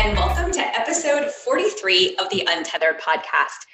and 0.00 0.16
welcome 0.16 0.52
to 0.52 0.60
episode 0.60 1.28
43 1.28 2.14
of 2.18 2.30
the 2.30 2.46
Untethered 2.48 3.00
podcast. 3.00 3.66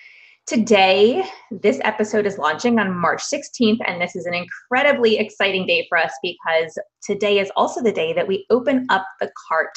Today, 0.46 1.22
this 1.50 1.78
episode 1.84 2.24
is 2.24 2.38
launching 2.38 2.78
on 2.78 2.96
March 2.96 3.20
16th, 3.22 3.76
and 3.86 4.00
this 4.00 4.16
is 4.16 4.24
an 4.24 4.32
incredibly 4.32 5.18
exciting 5.18 5.66
day 5.66 5.84
for 5.86 5.98
us 5.98 6.12
because 6.22 6.78
today 7.02 7.40
is 7.40 7.52
also 7.56 7.82
the 7.82 7.92
day 7.92 8.14
that 8.14 8.26
we 8.26 8.46
open 8.48 8.86
up 8.88 9.04
the 9.20 9.30
cart 9.46 9.68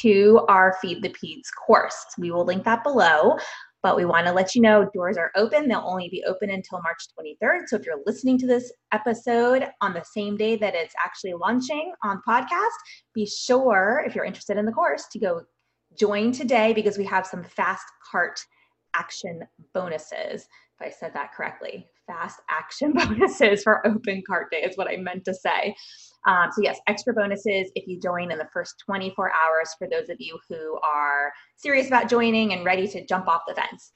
to 0.00 0.44
our 0.48 0.76
Feed 0.82 1.00
the 1.00 1.10
Peds 1.10 1.46
course. 1.64 1.94
We 2.18 2.32
will 2.32 2.44
link 2.44 2.64
that 2.64 2.82
below, 2.82 3.38
but 3.84 3.96
we 3.96 4.04
want 4.04 4.26
to 4.26 4.32
let 4.32 4.56
you 4.56 4.62
know 4.62 4.90
doors 4.92 5.16
are 5.16 5.30
open. 5.36 5.68
They'll 5.68 5.84
only 5.86 6.08
be 6.08 6.24
open 6.26 6.50
until 6.50 6.82
March 6.82 7.04
23rd. 7.16 7.68
So 7.68 7.76
if 7.76 7.86
you're 7.86 8.02
listening 8.04 8.36
to 8.38 8.48
this 8.48 8.72
episode 8.90 9.68
on 9.80 9.94
the 9.94 10.04
same 10.12 10.36
day 10.36 10.56
that 10.56 10.74
it's 10.74 10.94
actually 11.04 11.34
launching 11.34 11.92
on 12.02 12.20
podcast, 12.28 12.74
be 13.14 13.26
sure, 13.26 14.02
if 14.04 14.16
you're 14.16 14.24
interested 14.24 14.56
in 14.56 14.66
the 14.66 14.72
course, 14.72 15.04
to 15.12 15.20
go 15.20 15.42
join 15.98 16.32
today 16.32 16.72
because 16.72 16.98
we 16.98 17.04
have 17.04 17.26
some 17.26 17.44
fast 17.44 17.84
cart 18.10 18.40
action 18.94 19.40
bonuses. 19.72 20.46
If 20.80 20.86
I 20.86 20.90
said 20.90 21.12
that 21.14 21.32
correctly, 21.32 21.86
fast 22.06 22.40
action 22.48 22.92
bonuses 22.94 23.62
for 23.62 23.86
open 23.86 24.22
cart 24.26 24.50
day 24.50 24.62
is 24.62 24.76
what 24.76 24.88
I 24.88 24.96
meant 24.96 25.24
to 25.26 25.34
say. 25.34 25.74
Um, 26.26 26.50
so, 26.52 26.62
yes, 26.62 26.78
extra 26.86 27.12
bonuses 27.12 27.70
if 27.74 27.86
you 27.86 28.00
join 28.00 28.30
in 28.30 28.38
the 28.38 28.48
first 28.52 28.82
24 28.84 29.30
hours 29.30 29.74
for 29.78 29.88
those 29.88 30.08
of 30.08 30.16
you 30.18 30.38
who 30.48 30.78
are 30.80 31.32
serious 31.56 31.86
about 31.86 32.08
joining 32.08 32.52
and 32.52 32.64
ready 32.64 32.88
to 32.88 33.04
jump 33.06 33.28
off 33.28 33.42
the 33.46 33.54
fence. 33.54 33.92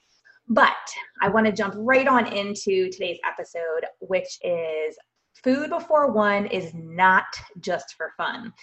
But 0.47 0.75
I 1.21 1.29
want 1.29 1.45
to 1.45 1.51
jump 1.51 1.75
right 1.77 2.07
on 2.07 2.27
into 2.27 2.89
today's 2.91 3.19
episode, 3.27 3.85
which 3.99 4.39
is 4.43 4.97
food 5.43 5.69
before 5.69 6.11
one 6.11 6.47
is 6.47 6.71
not 6.73 7.25
just 7.59 7.95
for 7.95 8.13
fun 8.17 8.53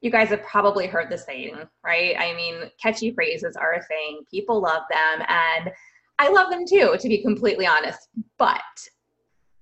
you 0.00 0.10
guys 0.10 0.28
have 0.28 0.42
probably 0.42 0.86
heard 0.86 1.10
the 1.10 1.18
saying, 1.18 1.56
right? 1.84 2.14
I 2.18 2.34
mean, 2.34 2.70
catchy 2.82 3.12
phrases 3.12 3.56
are 3.56 3.74
a 3.74 3.82
thing. 3.84 4.20
People 4.30 4.60
love 4.60 4.82
them. 4.90 5.26
And 5.28 5.70
I 6.18 6.28
love 6.28 6.50
them 6.50 6.64
too, 6.68 6.96
to 6.98 7.08
be 7.08 7.22
completely 7.22 7.66
honest. 7.66 8.08
But 8.38 8.60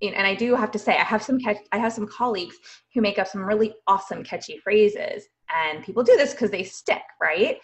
and 0.02 0.26
I 0.26 0.34
do 0.34 0.56
have 0.56 0.72
to 0.72 0.78
say, 0.78 0.96
I 0.96 1.04
have 1.04 1.22
some 1.22 1.38
catch, 1.38 1.58
I 1.70 1.78
have 1.78 1.92
some 1.92 2.08
colleagues 2.08 2.56
who 2.92 3.00
make 3.00 3.18
up 3.18 3.28
some 3.28 3.44
really 3.44 3.74
awesome 3.86 4.24
catchy 4.24 4.58
phrases, 4.58 5.24
and 5.48 5.84
people 5.84 6.02
do 6.02 6.16
this 6.16 6.32
because 6.32 6.50
they 6.50 6.64
stick, 6.64 7.02
right? 7.20 7.58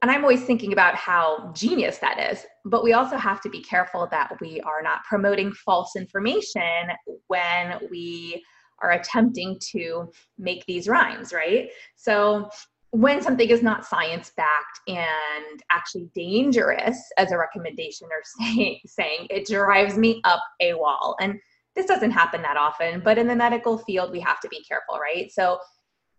And 0.00 0.10
I'm 0.10 0.22
always 0.22 0.44
thinking 0.44 0.72
about 0.72 0.94
how 0.94 1.52
genius 1.54 1.98
that 1.98 2.32
is. 2.32 2.44
But 2.64 2.84
we 2.84 2.92
also 2.92 3.16
have 3.16 3.40
to 3.42 3.48
be 3.48 3.62
careful 3.62 4.06
that 4.10 4.36
we 4.40 4.60
are 4.62 4.82
not 4.82 5.04
promoting 5.04 5.52
false 5.52 5.96
information 5.96 6.88
when 7.28 7.78
we 7.90 8.42
are 8.82 8.92
attempting 8.92 9.58
to 9.72 10.10
make 10.38 10.64
these 10.66 10.88
rhymes, 10.88 11.32
right? 11.32 11.70
So 11.96 12.48
when 12.90 13.20
something 13.20 13.48
is 13.48 13.62
not 13.62 13.84
science 13.84 14.30
backed 14.36 14.80
and 14.86 15.62
actually 15.70 16.08
dangerous 16.14 16.96
as 17.18 17.32
a 17.32 17.38
recommendation 17.38 18.06
or 18.12 18.22
say, 18.54 18.80
saying, 18.86 19.26
it 19.30 19.46
drives 19.46 19.98
me 19.98 20.20
up 20.24 20.40
a 20.60 20.74
wall. 20.74 21.16
And 21.20 21.38
this 21.74 21.86
doesn't 21.86 22.12
happen 22.12 22.40
that 22.42 22.56
often, 22.56 23.00
but 23.04 23.18
in 23.18 23.26
the 23.26 23.34
medical 23.34 23.78
field, 23.78 24.12
we 24.12 24.20
have 24.20 24.38
to 24.40 24.48
be 24.48 24.62
careful, 24.62 25.00
right? 25.00 25.30
So 25.32 25.58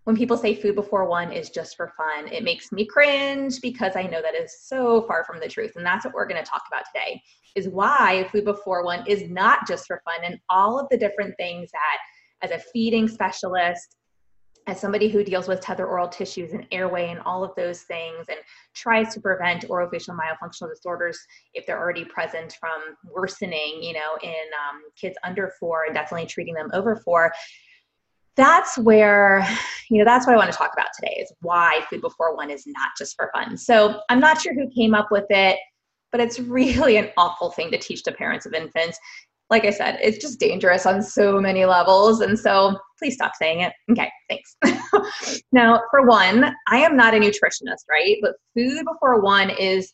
when 0.04 0.16
people 0.16 0.38
say 0.38 0.54
food 0.54 0.76
before 0.76 1.08
one 1.08 1.32
is 1.32 1.50
just 1.50 1.76
for 1.76 1.94
fun, 1.98 2.28
it 2.28 2.44
makes 2.44 2.72
me 2.72 2.86
cringe 2.86 3.60
because 3.62 3.96
I 3.96 4.04
know 4.04 4.22
that 4.22 4.36
is 4.36 4.56
so 4.62 5.02
far 5.04 5.24
from 5.24 5.40
the 5.40 5.48
truth. 5.48 5.72
And 5.76 5.86
that's 5.86 6.06
what 6.06 6.14
we're 6.14 6.28
going 6.28 6.44
to 6.44 6.50
talk 6.50 6.64
about 6.68 6.84
today 6.94 7.22
is 7.56 7.70
why 7.70 8.28
food 8.32 8.46
before 8.46 8.84
one 8.84 9.06
is 9.08 9.30
not 9.30 9.68
just 9.68 9.88
for 9.88 10.02
fun 10.04 10.24
and 10.24 10.40
all 10.50 10.80
of 10.80 10.88
the 10.90 10.98
different 10.98 11.34
things 11.38 11.72
that 11.72 11.98
as 12.46 12.52
a 12.52 12.64
feeding 12.72 13.08
specialist, 13.08 13.96
as 14.68 14.80
somebody 14.80 15.10
who 15.10 15.24
deals 15.24 15.48
with 15.48 15.62
tether 15.62 15.86
oral 15.86 16.08
tissues 16.08 16.54
and 16.54 16.66
airway 16.72 17.10
and 17.10 17.20
all 17.22 17.44
of 17.44 17.52
those 17.56 17.82
things 17.84 18.26
and 18.30 18.38
tries 18.74 19.14
to 19.14 19.22
prevent 19.22 19.68
orofacial 19.68 20.18
myofunctional 20.18 20.70
disorders 20.70 21.20
if 21.54 21.66
they're 21.66 21.80
already 21.80 22.06
present 22.06 22.56
from 22.60 22.82
worsening, 23.14 23.80
you 23.82 23.94
know, 23.94 24.18
in 24.24 24.32
um, 24.32 24.82
kids 25.00 25.16
under 25.24 25.52
four 25.60 25.86
and 25.86 25.94
definitely 25.94 26.26
treating 26.26 26.56
them 26.56 26.70
over 26.74 26.96
four. 26.96 27.32
That's 28.36 28.78
where, 28.78 29.48
you 29.90 30.00
know, 30.00 30.06
that's 30.06 30.26
what 30.26 30.34
I 30.34 30.38
want 30.38 30.52
to 30.52 30.58
talk 30.58 30.72
about 30.74 30.88
today 31.00 31.16
is 31.20 31.32
why 31.42 31.82
food 31.90 32.02
before 32.02 32.36
one 32.36 32.50
is 32.50 32.64
not 32.66 32.90
just 32.98 33.16
for 33.16 33.30
fun. 33.36 33.58
So 33.58 34.02
I'm 34.10 34.20
not 34.20 34.42
sure 34.42 34.54
who 34.54 34.70
came 34.76 34.96
up 34.96 35.10
with 35.12 35.26
it, 35.30 35.60
but 36.12 36.22
it's 36.22 36.40
really 36.58 36.98
an 36.98 37.12
awful 37.18 37.52
thing 37.52 37.70
to 37.72 37.78
teach 37.78 38.04
to 38.04 38.12
parents 38.12 38.48
of 38.48 38.54
infants 38.54 38.98
like 39.50 39.66
I 39.66 39.70
said, 39.70 40.00
it's 40.02 40.18
just 40.18 40.40
dangerous 40.40 40.86
on 40.86 41.02
so 41.02 41.40
many 41.40 41.66
levels. 41.66 42.22
And 42.22 42.38
so 42.38 42.78
please 42.98 43.14
stop 43.14 43.34
saying 43.36 43.62
it. 43.62 43.74
Okay, 43.92 44.12
thanks. 44.30 44.56
now, 45.52 45.82
for 45.92 46.08
one, 46.08 46.56
I 46.68 46.78
am 46.78 46.98
not 46.98 47.14
a 47.14 47.18
nutritionist, 47.18 47.86
right? 47.90 48.18
But 48.22 48.36
food 48.56 48.84
before 48.86 49.22
one 49.22 49.52
is, 49.52 49.94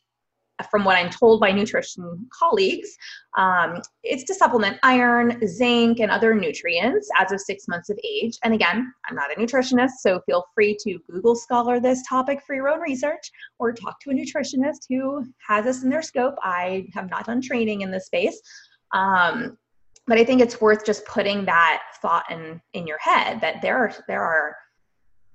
from 0.70 0.86
what 0.86 0.96
I'm 0.96 1.10
told 1.10 1.40
by 1.42 1.52
nutrition 1.52 2.30
colleagues, 2.32 2.96
um, 3.36 3.82
it's 4.04 4.24
to 4.26 4.36
supplement 4.36 4.78
iron, 4.84 5.42
zinc, 5.48 6.00
and 6.00 6.12
other 6.12 6.36
nutrients 6.36 7.10
as 7.18 7.32
of 7.32 7.42
six 7.42 7.68
months 7.68 7.90
of 7.90 7.98
age. 8.04 8.38
And 8.44 8.54
again, 8.54 8.94
I'm 9.10 9.16
not 9.16 9.36
a 9.36 9.40
nutritionist, 9.40 9.94
so 10.02 10.22
feel 10.28 10.46
free 10.54 10.78
to 10.84 11.00
Google 11.10 11.36
Scholar 11.36 11.80
this 11.80 12.04
topic 12.08 12.42
for 12.46 12.54
your 12.54 12.70
own 12.70 12.80
research 12.80 13.32
or 13.58 13.74
talk 13.74 14.00
to 14.02 14.12
a 14.12 14.14
nutritionist 14.14 14.82
who 14.88 15.26
has 15.48 15.66
this 15.66 15.84
in 15.84 15.90
their 15.90 16.04
scope. 16.04 16.36
I 16.44 16.86
have 16.94 17.10
not 17.10 17.26
done 17.26 17.42
training 17.42 17.82
in 17.82 17.90
this 17.90 18.06
space. 18.06 18.40
Um, 18.94 19.58
but 20.08 20.18
I 20.18 20.24
think 20.24 20.42
it's 20.42 20.60
worth 20.60 20.86
just 20.86 21.06
putting 21.06 21.46
that 21.46 21.82
thought 22.02 22.30
in 22.32 22.62
in 22.74 22.88
your 22.88 22.98
head 23.00 23.40
that 23.42 23.62
there 23.62 23.78
are 23.78 23.94
there 24.08 24.24
are 24.24 24.56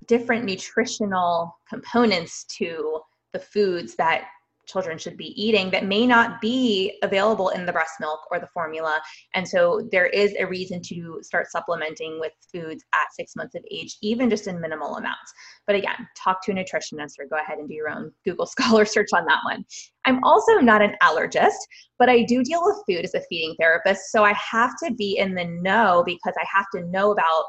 different 0.07 0.45
nutritional 0.45 1.57
components 1.69 2.45
to 2.59 3.01
the 3.33 3.39
foods 3.39 3.95
that 3.97 4.29
children 4.67 4.99
should 4.99 5.17
be 5.17 5.41
eating 5.41 5.71
that 5.71 5.85
may 5.85 6.07
not 6.07 6.41
be 6.41 6.99
available 7.03 7.51
in 7.51 7.65
the 7.65 7.73
breast 7.73 7.95
milk 8.01 8.21
or 8.31 8.39
the 8.39 8.49
formula. 8.49 9.01
And 9.35 9.47
so 9.47 9.89
there 9.93 10.07
is 10.07 10.35
a 10.39 10.47
reason 10.47 10.83
to 10.87 11.21
start 11.23 11.51
supplementing 11.51 12.21
with 12.21 12.33
foods 12.53 12.85
at 12.95 13.13
six 13.15 13.37
months 13.37 13.55
of 13.55 13.65
age, 13.71 13.97
even 14.03 14.29
just 14.29 14.47
in 14.47 14.61
minimal 14.61 14.97
amounts. 14.97 15.33
But 15.67 15.77
again, 15.77 16.09
talk 16.17 16.45
to 16.45 16.53
a 16.53 16.55
nutritionist 16.55 17.19
or 17.19 17.27
go 17.27 17.37
ahead 17.37 17.59
and 17.59 17.69
do 17.69 17.75
your 17.75 17.89
own 17.89 18.13
Google 18.25 18.47
Scholar 18.57 18.85
search 18.85 19.11
on 19.15 19.25
that 19.27 19.41
one. 19.45 19.65
I'm 20.05 20.23
also 20.23 20.55
not 20.59 20.83
an 20.83 20.95
allergist, 21.03 21.59
but 21.99 22.09
I 22.09 22.23
do 22.23 22.43
deal 22.45 22.63
with 22.65 22.83
food 22.89 23.05
as 23.05 23.15
a 23.15 23.23
feeding 23.29 23.55
therapist. 23.59 24.13
So 24.13 24.25
I 24.25 24.35
have 24.35 24.73
to 24.85 24.95
be 24.95 25.19
in 25.19 25.35
the 25.35 25.45
know 25.45 26.03
because 26.07 26.35
I 26.39 26.45
have 26.53 26.67
to 26.75 26.89
know 26.91 27.11
about 27.11 27.45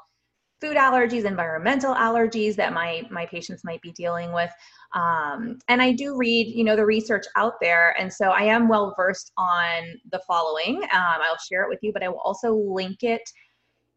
food 0.60 0.78
allergies, 0.78 1.26
environmental 1.26 1.94
allergies 1.94 2.56
that 2.56 2.74
my 2.74 3.04
my 3.10 3.26
patients 3.26 3.64
might 3.64 3.82
be 3.82 3.92
dealing 3.92 4.34
with. 4.34 4.52
Um, 4.94 5.60
and 5.68 5.82
I 5.82 5.92
do 5.92 6.18
read, 6.18 6.48
you 6.48 6.64
know, 6.64 6.76
the 6.76 6.86
research 6.86 7.26
out 7.36 7.54
there, 7.62 7.96
and 8.00 8.12
so 8.12 8.30
I 8.30 8.44
am 8.44 8.68
well 8.68 8.94
versed 8.98 9.32
on 9.38 9.84
the 10.12 10.22
following. 10.28 10.84
Um, 10.84 11.20
I'll 11.22 11.38
share 11.50 11.64
it 11.64 11.70
with 11.70 11.80
you, 11.82 11.92
but 11.94 12.04
I 12.04 12.10
will 12.10 12.22
also 12.22 12.54
link 12.54 13.04
it 13.04 13.22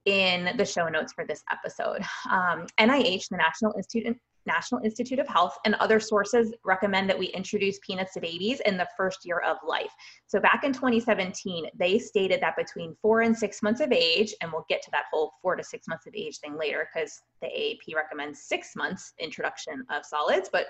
in 0.07 0.57
the 0.57 0.65
show 0.65 0.89
notes 0.89 1.13
for 1.13 1.27
this 1.27 1.43
episode. 1.51 2.03
Um, 2.31 2.67
NIH, 2.79 3.29
the 3.31 3.37
National 3.37 3.75
Institute 3.77 4.17
National 4.47 4.81
Institute 4.83 5.19
of 5.19 5.29
Health 5.29 5.57
and 5.65 5.75
other 5.77 6.01
sources 6.01 6.53
recommend 6.65 7.09
that 7.09 7.19
we 7.19 7.27
introduce 7.27 7.79
peanuts 7.87 8.15
to 8.15 8.21
babies 8.21 8.61
in 8.67 8.77
the 8.77 8.89
first 8.97 9.21
year 9.25 9.41
of 9.41 9.57
life. 9.67 9.93
So 10.27 10.41
back 10.41 10.65
in 10.65 10.73
2017, 10.73 11.67
they 11.79 11.99
stated 11.99 12.41
that 12.41 12.57
between 12.57 12.97
four 13.03 13.21
and 13.23 13.37
six 13.37 13.63
months 13.63 13.81
of 13.81 13.93
age, 13.93 14.35
and 14.41 14.51
we'll 14.53 14.67
get 14.69 14.83
to 14.83 14.91
that 14.93 15.05
whole 15.13 15.33
four 15.43 15.57
to 15.57 15.65
six 15.65 15.87
months 15.89 16.07
of 16.07 16.15
age 16.15 16.39
thing 16.39 16.57
later 16.57 16.89
because 16.93 17.21
the 17.43 17.49
AAP 17.49 17.95
recommends 17.95 18.43
six 18.43 18.75
months 18.77 19.13
introduction 19.19 19.85
of 19.91 20.05
solids, 20.05 20.49
but 20.53 20.67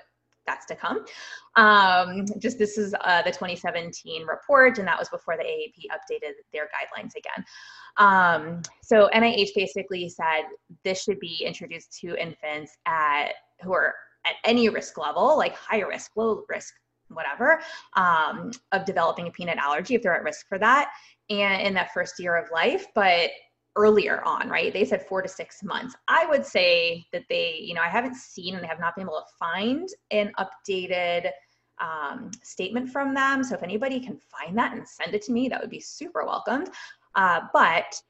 that's 0.46 0.67
to 0.67 0.75
come. 0.75 1.05
Um, 1.56 2.26
just 2.38 2.58
this 2.58 2.78
is 2.78 2.94
uh, 3.02 3.22
the 3.22 3.31
2017 3.31 4.26
report, 4.26 4.78
and 4.78 4.88
that 4.88 4.99
was 4.99 5.08
before 5.08 5.37
the 5.37 5.44
AAP 5.44 5.87
updated 5.93 6.32
their 6.52 6.64
guidelines 6.64 7.12
again. 7.17 7.44
Um, 7.96 8.62
so 8.82 9.08
NIH 9.14 9.50
basically 9.55 10.08
said 10.08 10.43
this 10.84 11.02
should 11.02 11.20
be 11.20 11.44
introduced 11.44 11.99
to 12.00 12.20
infants 12.20 12.76
at 12.87 13.32
who 13.62 13.72
are 13.72 13.94
at 14.26 14.34
any 14.44 14.68
risk 14.68 14.98
level, 14.98 15.36
like 15.36 15.54
high 15.54 15.80
risk, 15.80 16.12
low 16.16 16.44
risk, 16.48 16.74
whatever, 17.08 17.60
um, 17.96 18.50
of 18.72 18.84
developing 18.84 19.26
a 19.26 19.30
peanut 19.30 19.58
allergy 19.58 19.94
if 19.94 20.02
they're 20.02 20.14
at 20.14 20.22
risk 20.22 20.46
for 20.48 20.58
that, 20.58 20.90
and 21.28 21.62
in 21.62 21.74
that 21.74 21.92
first 21.92 22.18
year 22.18 22.36
of 22.36 22.50
life. 22.50 22.86
But 22.94 23.30
earlier 23.76 24.22
on, 24.24 24.48
right? 24.48 24.72
They 24.72 24.84
said 24.84 25.06
four 25.06 25.22
to 25.22 25.28
six 25.28 25.62
months. 25.62 25.94
I 26.08 26.26
would 26.26 26.44
say 26.44 27.04
that 27.12 27.24
they, 27.28 27.58
you 27.60 27.74
know, 27.74 27.82
I 27.82 27.88
haven't 27.88 28.16
seen 28.16 28.56
and 28.56 28.66
have 28.66 28.80
not 28.80 28.96
been 28.96 29.04
able 29.04 29.20
to 29.20 29.36
find 29.38 29.88
an 30.10 30.32
updated 30.38 31.30
um, 31.80 32.30
statement 32.42 32.90
from 32.90 33.14
them. 33.14 33.42
So 33.42 33.54
if 33.54 33.62
anybody 33.62 34.00
can 34.00 34.18
find 34.18 34.58
that 34.58 34.72
and 34.72 34.86
send 34.86 35.14
it 35.14 35.22
to 35.22 35.32
me, 35.32 35.48
that 35.48 35.60
would 35.60 35.70
be 35.70 35.80
super 35.80 36.24
welcomed. 36.26 36.68
Uh, 37.14 37.42
but 37.52 38.00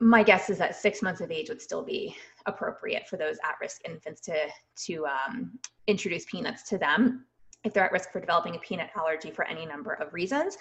my 0.00 0.22
guess 0.22 0.50
is 0.50 0.58
that 0.58 0.76
six 0.76 1.02
months 1.02 1.20
of 1.20 1.30
age 1.30 1.48
would 1.48 1.62
still 1.62 1.82
be 1.82 2.16
appropriate 2.46 3.08
for 3.08 3.16
those 3.16 3.36
at-risk 3.44 3.80
infants 3.84 4.20
to 4.22 4.34
to 4.76 5.06
um, 5.06 5.58
introduce 5.86 6.24
peanuts 6.26 6.62
to 6.68 6.78
them 6.78 7.24
if 7.64 7.72
they're 7.72 7.84
at 7.84 7.92
risk 7.92 8.12
for 8.12 8.20
developing 8.20 8.54
a 8.56 8.58
peanut 8.58 8.90
allergy 8.96 9.30
for 9.30 9.44
any 9.46 9.64
number 9.66 9.94
of 9.94 10.12
reasons. 10.12 10.56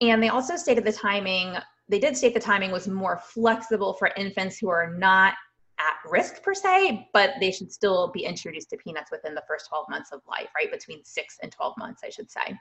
And 0.00 0.22
they 0.22 0.28
also 0.28 0.56
stated 0.56 0.84
the 0.84 0.92
timing, 0.92 1.56
they 1.88 1.98
did 1.98 2.16
state 2.16 2.34
the 2.34 2.40
timing 2.40 2.70
was 2.70 2.88
more 2.88 3.18
flexible 3.18 3.94
for 3.94 4.10
infants 4.16 4.58
who 4.58 4.68
are 4.68 4.94
not 4.94 5.34
at 5.78 6.10
risk 6.10 6.42
per 6.42 6.54
se, 6.54 7.08
but 7.12 7.34
they 7.40 7.50
should 7.50 7.70
still 7.70 8.08
be 8.08 8.24
introduced 8.24 8.70
to 8.70 8.76
peanuts 8.78 9.10
within 9.10 9.34
the 9.34 9.42
first 9.46 9.68
12 9.68 9.86
months 9.90 10.10
of 10.12 10.20
life, 10.28 10.48
right? 10.56 10.70
Between 10.70 11.04
six 11.04 11.36
and 11.42 11.52
12 11.52 11.74
months, 11.76 12.02
I 12.04 12.08
should 12.08 12.30
say. 12.30 12.56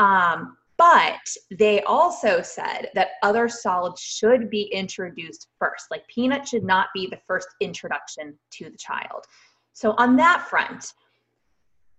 Um, 0.00 0.56
but 0.78 1.20
they 1.50 1.82
also 1.82 2.40
said 2.40 2.88
that 2.94 3.10
other 3.22 3.50
solids 3.50 4.00
should 4.00 4.48
be 4.48 4.62
introduced 4.72 5.48
first. 5.58 5.84
Like 5.90 6.08
peanut 6.08 6.48
should 6.48 6.64
not 6.64 6.88
be 6.94 7.06
the 7.06 7.18
first 7.28 7.48
introduction 7.60 8.34
to 8.52 8.70
the 8.70 8.78
child. 8.78 9.26
So, 9.74 9.94
on 9.98 10.16
that 10.16 10.46
front, 10.48 10.94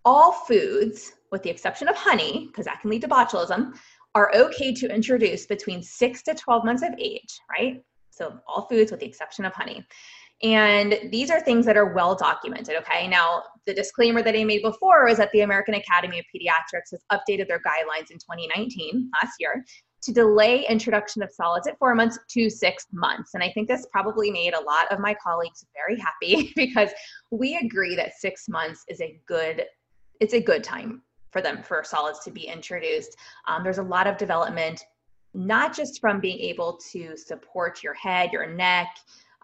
all 0.04 0.32
foods, 0.32 1.14
with 1.32 1.44
the 1.44 1.52
exception 1.52 1.88
of 1.88 1.96
honey, 1.96 2.48
because 2.48 2.66
that 2.66 2.82
can 2.82 2.90
lead 2.90 3.02
to 3.02 3.08
botulism, 3.08 3.78
are 4.16 4.32
okay 4.36 4.74
to 4.74 4.94
introduce 4.94 5.46
between 5.46 5.84
six 5.84 6.24
to 6.24 6.34
12 6.34 6.66
months 6.66 6.82
of 6.82 6.90
age, 6.98 7.40
right? 7.52 7.84
So, 8.10 8.40
all 8.48 8.64
foods 8.64 8.90
with 8.90 9.00
the 9.00 9.06
exception 9.06 9.46
of 9.46 9.54
honey. 9.54 9.86
And 10.44 10.98
these 11.12 11.30
are 11.30 11.40
things 11.40 11.66
that 11.68 11.78
are 11.78 11.94
well 11.94 12.16
documented. 12.16 12.76
Okay. 12.78 13.08
Now, 13.08 13.44
the 13.68 13.74
disclaimer 13.74 14.24
that 14.24 14.36
I 14.36 14.44
made 14.44 14.64
before 14.64 15.08
is 15.08 15.18
that 15.18 15.32
the 15.34 15.42
American 15.42 15.76
Academy 15.76 16.18
of 16.18 16.26
Pediatrics 16.34 16.92
has 16.92 17.04
updated 17.12 17.48
their 17.48 17.60
guidelines 17.60 18.10
in 18.10 18.18
2019, 18.18 19.12
last 19.22 19.36
year, 19.40 19.64
to 20.02 20.12
delay 20.12 20.66
introduction 20.68 21.22
of 21.22 21.30
solids 21.32 21.68
at 21.68 21.78
four 21.78 21.94
months 21.94 22.18
to 22.30 22.50
six 22.50 22.88
months. 22.92 23.36
And 23.36 23.44
I 23.44 23.52
think 23.52 23.68
this 23.68 23.86
probably 23.92 24.32
made 24.32 24.56
a 24.56 24.60
lot 24.60 24.92
of 24.92 25.00
my 25.00 25.14
colleagues 25.14 25.64
very 25.76 26.00
happy 26.00 26.52
because 26.56 26.90
we 27.30 27.58
agree 27.58 27.96
that 27.96 28.14
six 28.18 28.50
months 28.50 28.84
is 28.88 29.00
a 29.00 29.20
good, 29.28 29.66
it's 30.20 30.34
a 30.34 30.42
good 30.42 30.64
time 30.64 31.04
for 31.30 31.42
them 31.42 31.62
for 31.62 31.84
solids 31.84 32.20
to 32.26 32.32
be 32.32 32.48
introduced. 32.48 33.16
Um, 33.48 33.64
there's 33.64 33.78
a 33.78 33.84
lot 33.84 34.08
of 34.08 34.18
development, 34.18 34.84
not 35.36 35.74
just 35.76 36.02
from 36.02 36.20
being 36.20 36.40
able 36.40 36.80
to 36.92 37.16
support 37.16 37.84
your 37.84 37.94
head, 37.94 38.32
your 38.34 38.48
neck, 38.48 38.88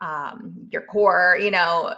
um, 0.02 0.54
your 0.72 0.84
core, 0.84 1.38
you 1.42 1.52
know, 1.52 1.94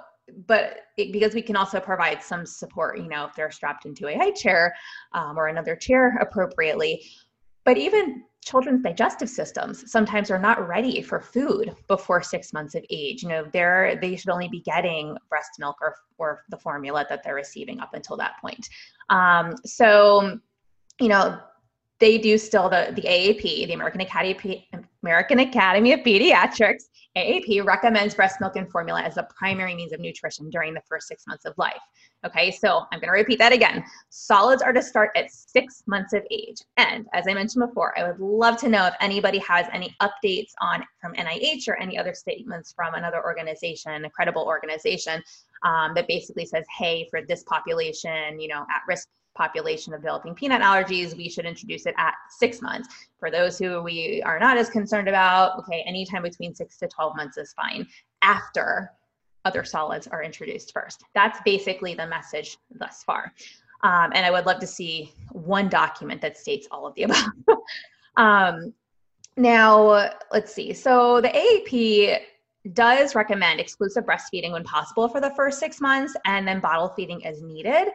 but 0.48 0.82
it, 0.98 1.12
because 1.12 1.34
we 1.34 1.42
can 1.42 1.56
also 1.56 1.80
provide 1.80 2.22
some 2.22 2.46
support, 2.46 2.98
you 2.98 3.08
know, 3.08 3.26
if 3.26 3.36
they're 3.36 3.52
strapped 3.52 3.86
into 3.86 4.08
a 4.08 4.18
high 4.18 4.32
chair 4.32 4.76
um, 5.14 5.38
or 5.38 5.48
another 5.48 5.76
chair 5.76 6.18
appropriately. 6.22 7.04
But 7.66 7.78
even 7.78 8.24
children's 8.44 8.82
digestive 8.82 9.30
systems 9.30 9.92
sometimes 9.92 10.32
are 10.32 10.40
not 10.40 10.66
ready 10.68 11.02
for 11.02 11.20
food 11.20 11.76
before 11.88 12.24
six 12.24 12.54
months 12.54 12.74
of 12.74 12.84
age. 12.90 13.22
You 13.22 13.30
know, 13.30 13.46
they're 13.52 14.00
they 14.02 14.16
should 14.16 14.30
only 14.30 14.48
be 14.48 14.62
getting 14.62 15.18
breast 15.30 15.52
milk 15.60 15.78
or 15.82 15.96
or 16.18 16.44
the 16.50 16.58
formula 16.58 17.06
that 17.10 17.24
they're 17.24 17.36
receiving 17.36 17.80
up 17.80 17.94
until 17.94 18.18
that 18.18 18.34
point. 18.42 18.68
Um, 19.10 19.56
so, 19.66 20.40
you 21.00 21.10
know, 21.10 21.40
they 22.00 22.18
do 22.18 22.38
still 22.38 22.70
the 22.70 22.92
the 22.96 23.04
AAP, 23.04 23.68
the 23.68 23.74
American 23.74 24.02
Academy 24.02 24.68
American 25.04 25.40
Academy 25.40 25.94
of 25.94 26.02
Pediatrics, 26.02 26.84
AAP 27.18 27.66
recommends 27.66 28.14
breast 28.14 28.40
milk 28.40 28.56
and 28.56 28.70
formula 28.70 29.02
as 29.02 29.16
the 29.16 29.28
primary 29.36 29.74
means 29.74 29.94
of 29.94 30.00
nutrition 30.00 30.50
during 30.50 30.74
the 30.74 30.82
first 30.88 31.08
six 31.08 31.26
months 31.28 31.46
of 31.46 31.54
life. 31.58 31.80
Okay, 32.26 32.52
so 32.52 32.86
I'm 32.92 33.00
going 33.00 33.08
to 33.08 33.14
repeat 33.14 33.40
that 33.40 33.54
again. 33.54 33.84
Solids 34.10 34.62
are 34.62 34.74
to 34.74 34.82
start 34.82 35.12
at 35.16 35.32
six 35.32 35.84
months 35.88 36.14
of 36.14 36.24
age. 36.30 36.58
And 36.78 37.08
as 37.14 37.28
I 37.28 37.34
mentioned 37.34 37.66
before, 37.66 37.98
I 37.98 38.10
would 38.10 38.20
love 38.20 38.58
to 38.58 38.70
know 38.70 38.86
if 38.86 38.94
anybody 39.00 39.40
has 39.40 39.68
any 39.72 39.96
updates 40.02 40.52
on 40.62 40.84
from 41.02 41.14
NIH 41.14 41.68
or 41.68 41.78
any 41.78 41.98
other 41.98 42.14
statements 42.14 42.74
from 42.74 42.94
another 42.94 43.24
organization, 43.24 44.06
a 44.06 44.10
credible 44.10 44.44
organization, 44.44 45.24
um, 45.64 45.94
that 45.96 46.08
basically 46.08 46.46
says, 46.46 46.66
hey, 46.78 47.08
for 47.10 47.22
this 47.22 47.44
population, 47.44 48.40
you 48.40 48.50
know, 48.50 48.62
at 48.62 48.82
risk 48.88 49.08
population 49.36 49.94
of 49.94 50.02
developing 50.02 50.36
peanut 50.36 50.62
allergies, 50.62 51.16
we 51.16 51.30
should 51.30 51.46
introduce 51.46 51.86
it 51.86 51.96
at 51.98 52.14
six 52.38 52.62
months. 52.62 52.90
For 53.20 53.32
those 53.32 53.58
who 53.58 53.82
we 53.82 54.22
are 54.26 54.40
not 54.40 54.58
as 54.58 54.70
concerned 54.70 55.08
about, 55.08 55.58
okay, 55.60 55.84
anytime 55.88 56.24
between 56.24 56.54
six 56.54 56.78
to 56.78 56.88
12 56.88 57.16
months 57.16 57.38
is 57.38 57.54
fine 57.54 57.88
after 58.22 58.92
other 59.46 59.64
solids 59.64 60.08
are 60.08 60.24
introduced 60.24 60.74
first. 60.74 61.04
That's 61.16 61.40
basically 61.46 61.94
the 61.94 62.08
message 62.08 62.58
thus 62.72 63.04
far. 63.04 63.34
Um, 63.84 64.12
and 64.14 64.26
I 64.26 64.32
would 64.32 64.46
love 64.46 64.60
to 64.60 64.68
see 64.68 65.14
one 65.32 65.70
document 65.70 66.22
that 66.22 66.38
states 66.38 66.68
all 66.72 66.86
of 66.86 66.94
the 66.96 67.04
above. 67.04 67.26
um, 68.18 68.74
now, 69.38 70.12
let's 70.34 70.54
see. 70.54 70.74
So 70.74 71.22
the 71.22 71.30
AAP 71.30 72.20
does 72.74 73.16
recommend 73.16 73.60
exclusive 73.60 74.04
breastfeeding 74.06 74.52
when 74.52 74.64
possible 74.64 75.08
for 75.08 75.22
the 75.22 75.32
first 75.32 75.60
six 75.60 75.80
months 75.80 76.14
and 76.26 76.46
then 76.46 76.60
bottle 76.60 76.90
feeding 76.90 77.26
as 77.26 77.42
needed. 77.42 77.88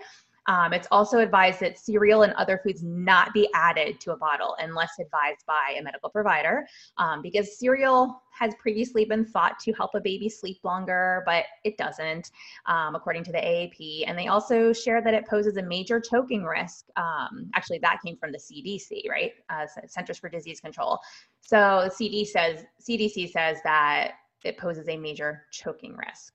Um, 0.46 0.72
it's 0.72 0.88
also 0.90 1.18
advised 1.18 1.60
that 1.60 1.78
cereal 1.78 2.22
and 2.22 2.32
other 2.34 2.60
foods 2.62 2.82
not 2.82 3.32
be 3.32 3.48
added 3.54 4.00
to 4.00 4.12
a 4.12 4.16
bottle 4.16 4.56
unless 4.58 4.98
advised 5.00 5.44
by 5.46 5.76
a 5.78 5.82
medical 5.82 6.10
provider, 6.10 6.66
um, 6.98 7.22
because 7.22 7.58
cereal 7.58 8.22
has 8.30 8.52
previously 8.58 9.04
been 9.04 9.24
thought 9.24 9.58
to 9.60 9.72
help 9.72 9.92
a 9.94 10.00
baby 10.00 10.28
sleep 10.28 10.58
longer, 10.64 11.22
but 11.24 11.44
it 11.64 11.76
doesn't, 11.76 12.30
um, 12.66 12.94
according 12.94 13.24
to 13.24 13.32
the 13.32 13.38
AAP. 13.38 14.04
And 14.06 14.18
they 14.18 14.26
also 14.26 14.72
share 14.72 15.00
that 15.02 15.14
it 15.14 15.26
poses 15.26 15.56
a 15.56 15.62
major 15.62 16.00
choking 16.00 16.44
risk. 16.44 16.86
Um, 16.96 17.50
actually, 17.54 17.78
that 17.78 18.00
came 18.04 18.16
from 18.16 18.32
the 18.32 18.38
CDC, 18.38 19.08
right? 19.08 19.32
Uh, 19.48 19.66
Centers 19.86 20.18
for 20.18 20.28
Disease 20.28 20.60
Control. 20.60 20.98
So 21.40 21.88
CD 21.94 22.24
says 22.24 22.64
CDC 22.80 23.30
says 23.30 23.58
that 23.64 24.12
it 24.44 24.58
poses 24.58 24.88
a 24.88 24.96
major 24.96 25.44
choking 25.50 25.96
risk. 25.96 26.34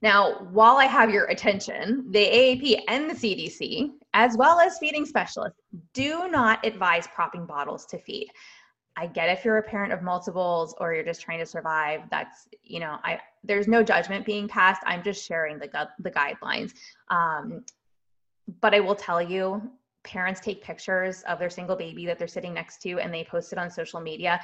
Now, 0.00 0.46
while 0.52 0.76
I 0.76 0.84
have 0.84 1.10
your 1.10 1.24
attention, 1.26 2.06
the 2.10 2.24
AAP 2.24 2.82
and 2.88 3.10
the 3.10 3.14
CDC, 3.14 3.90
as 4.14 4.36
well 4.36 4.60
as 4.60 4.78
feeding 4.78 5.04
specialists, 5.04 5.58
do 5.92 6.28
not 6.28 6.64
advise 6.64 7.08
propping 7.08 7.46
bottles 7.46 7.84
to 7.86 7.98
feed. 7.98 8.28
I 8.96 9.06
get 9.06 9.28
if 9.28 9.44
you're 9.44 9.58
a 9.58 9.62
parent 9.62 9.92
of 9.92 10.02
multiples 10.02 10.74
or 10.80 10.92
you're 10.92 11.04
just 11.04 11.20
trying 11.20 11.38
to 11.38 11.46
survive. 11.46 12.02
That's 12.10 12.48
you 12.62 12.80
know, 12.80 12.98
I 13.04 13.20
there's 13.44 13.68
no 13.68 13.82
judgment 13.82 14.26
being 14.26 14.48
passed. 14.48 14.82
I'm 14.86 15.02
just 15.02 15.24
sharing 15.24 15.58
the 15.58 15.88
the 16.00 16.10
guidelines. 16.10 16.72
Um, 17.08 17.64
but 18.60 18.74
I 18.74 18.80
will 18.80 18.96
tell 18.96 19.22
you, 19.22 19.62
parents 20.02 20.40
take 20.40 20.64
pictures 20.64 21.22
of 21.28 21.38
their 21.38 21.50
single 21.50 21.76
baby 21.76 22.06
that 22.06 22.18
they're 22.18 22.26
sitting 22.26 22.54
next 22.54 22.82
to 22.82 22.98
and 22.98 23.14
they 23.14 23.22
post 23.24 23.52
it 23.52 23.58
on 23.58 23.70
social 23.70 24.00
media, 24.00 24.40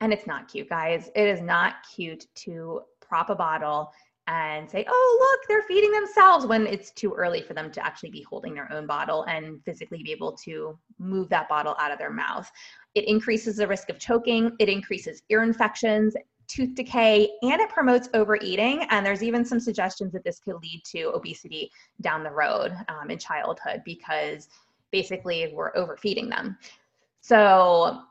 and 0.00 0.12
it's 0.12 0.26
not 0.26 0.48
cute, 0.48 0.70
guys. 0.70 1.10
It 1.14 1.28
is 1.28 1.42
not 1.42 1.74
cute 1.94 2.26
to 2.46 2.82
prop 3.00 3.28
a 3.28 3.34
bottle 3.34 3.92
and 4.28 4.70
say, 4.70 4.84
oh, 4.86 5.18
look, 5.20 5.48
they're 5.48 5.66
feeding 5.66 5.90
themselves 5.90 6.46
when 6.46 6.66
it's 6.66 6.90
too 6.90 7.14
early 7.14 7.40
for 7.40 7.54
them 7.54 7.72
to 7.72 7.84
actually 7.84 8.10
be 8.10 8.22
holding 8.22 8.54
their 8.54 8.70
own 8.70 8.86
bottle 8.86 9.24
and 9.24 9.64
physically 9.64 10.02
be 10.02 10.12
able 10.12 10.32
to 10.32 10.78
move 10.98 11.30
that 11.30 11.48
bottle 11.48 11.74
out 11.80 11.90
of 11.90 11.98
their 11.98 12.12
mouth. 12.12 12.50
It 12.94 13.08
increases 13.08 13.56
the 13.56 13.66
risk 13.66 13.88
of 13.88 13.98
choking, 13.98 14.52
it 14.58 14.68
increases 14.68 15.22
ear 15.30 15.42
infections, 15.42 16.14
tooth 16.46 16.74
decay, 16.74 17.30
and 17.42 17.60
it 17.60 17.70
promotes 17.70 18.10
overeating. 18.12 18.82
And 18.90 19.04
there's 19.04 19.22
even 19.22 19.46
some 19.46 19.60
suggestions 19.60 20.12
that 20.12 20.24
this 20.24 20.40
could 20.40 20.56
lead 20.62 20.82
to 20.92 21.04
obesity 21.14 21.70
down 22.02 22.22
the 22.22 22.30
road 22.30 22.76
um, 22.88 23.10
in 23.10 23.18
childhood 23.18 23.82
because 23.86 24.48
basically 24.90 25.50
we're 25.54 25.74
overfeeding 25.74 26.28
them. 26.28 26.58
So 27.22 28.02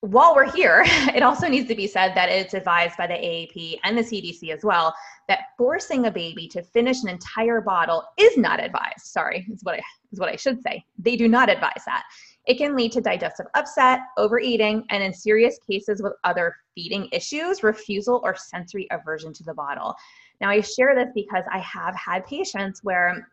while 0.00 0.34
we're 0.34 0.50
here, 0.50 0.82
it 0.86 1.22
also 1.22 1.48
needs 1.48 1.68
to 1.68 1.74
be 1.74 1.86
said 1.86 2.14
that 2.14 2.28
it's 2.28 2.54
advised 2.54 2.96
by 2.96 3.06
the 3.06 3.14
AAP 3.14 3.80
and 3.84 3.96
the 3.96 4.02
CDC 4.02 4.54
as 4.54 4.62
well 4.62 4.94
that 5.28 5.40
forcing 5.56 6.06
a 6.06 6.10
baby 6.10 6.48
to 6.48 6.62
finish 6.62 7.02
an 7.02 7.08
entire 7.08 7.60
bottle 7.60 8.04
is 8.18 8.36
not 8.36 8.62
advised. 8.62 9.04
Sorry, 9.04 9.46
is 9.52 9.62
what 9.62 9.74
I 9.74 9.82
is 10.12 10.20
what 10.20 10.28
I 10.28 10.36
should 10.36 10.62
say. 10.62 10.84
They 10.98 11.16
do 11.16 11.28
not 11.28 11.48
advise 11.48 11.82
that. 11.86 12.04
It 12.46 12.58
can 12.58 12.76
lead 12.76 12.92
to 12.92 13.00
digestive 13.00 13.46
upset, 13.54 14.00
overeating, 14.16 14.84
and 14.90 15.02
in 15.02 15.12
serious 15.12 15.58
cases 15.68 16.00
with 16.00 16.12
other 16.24 16.54
feeding 16.74 17.08
issues, 17.12 17.62
refusal 17.62 18.20
or 18.22 18.36
sensory 18.36 18.86
aversion 18.92 19.32
to 19.34 19.44
the 19.44 19.54
bottle. 19.54 19.94
Now, 20.40 20.50
I 20.50 20.60
share 20.60 20.94
this 20.94 21.08
because 21.14 21.44
I 21.52 21.58
have 21.58 21.96
had 21.96 22.24
patients 22.24 22.80
where 22.84 23.28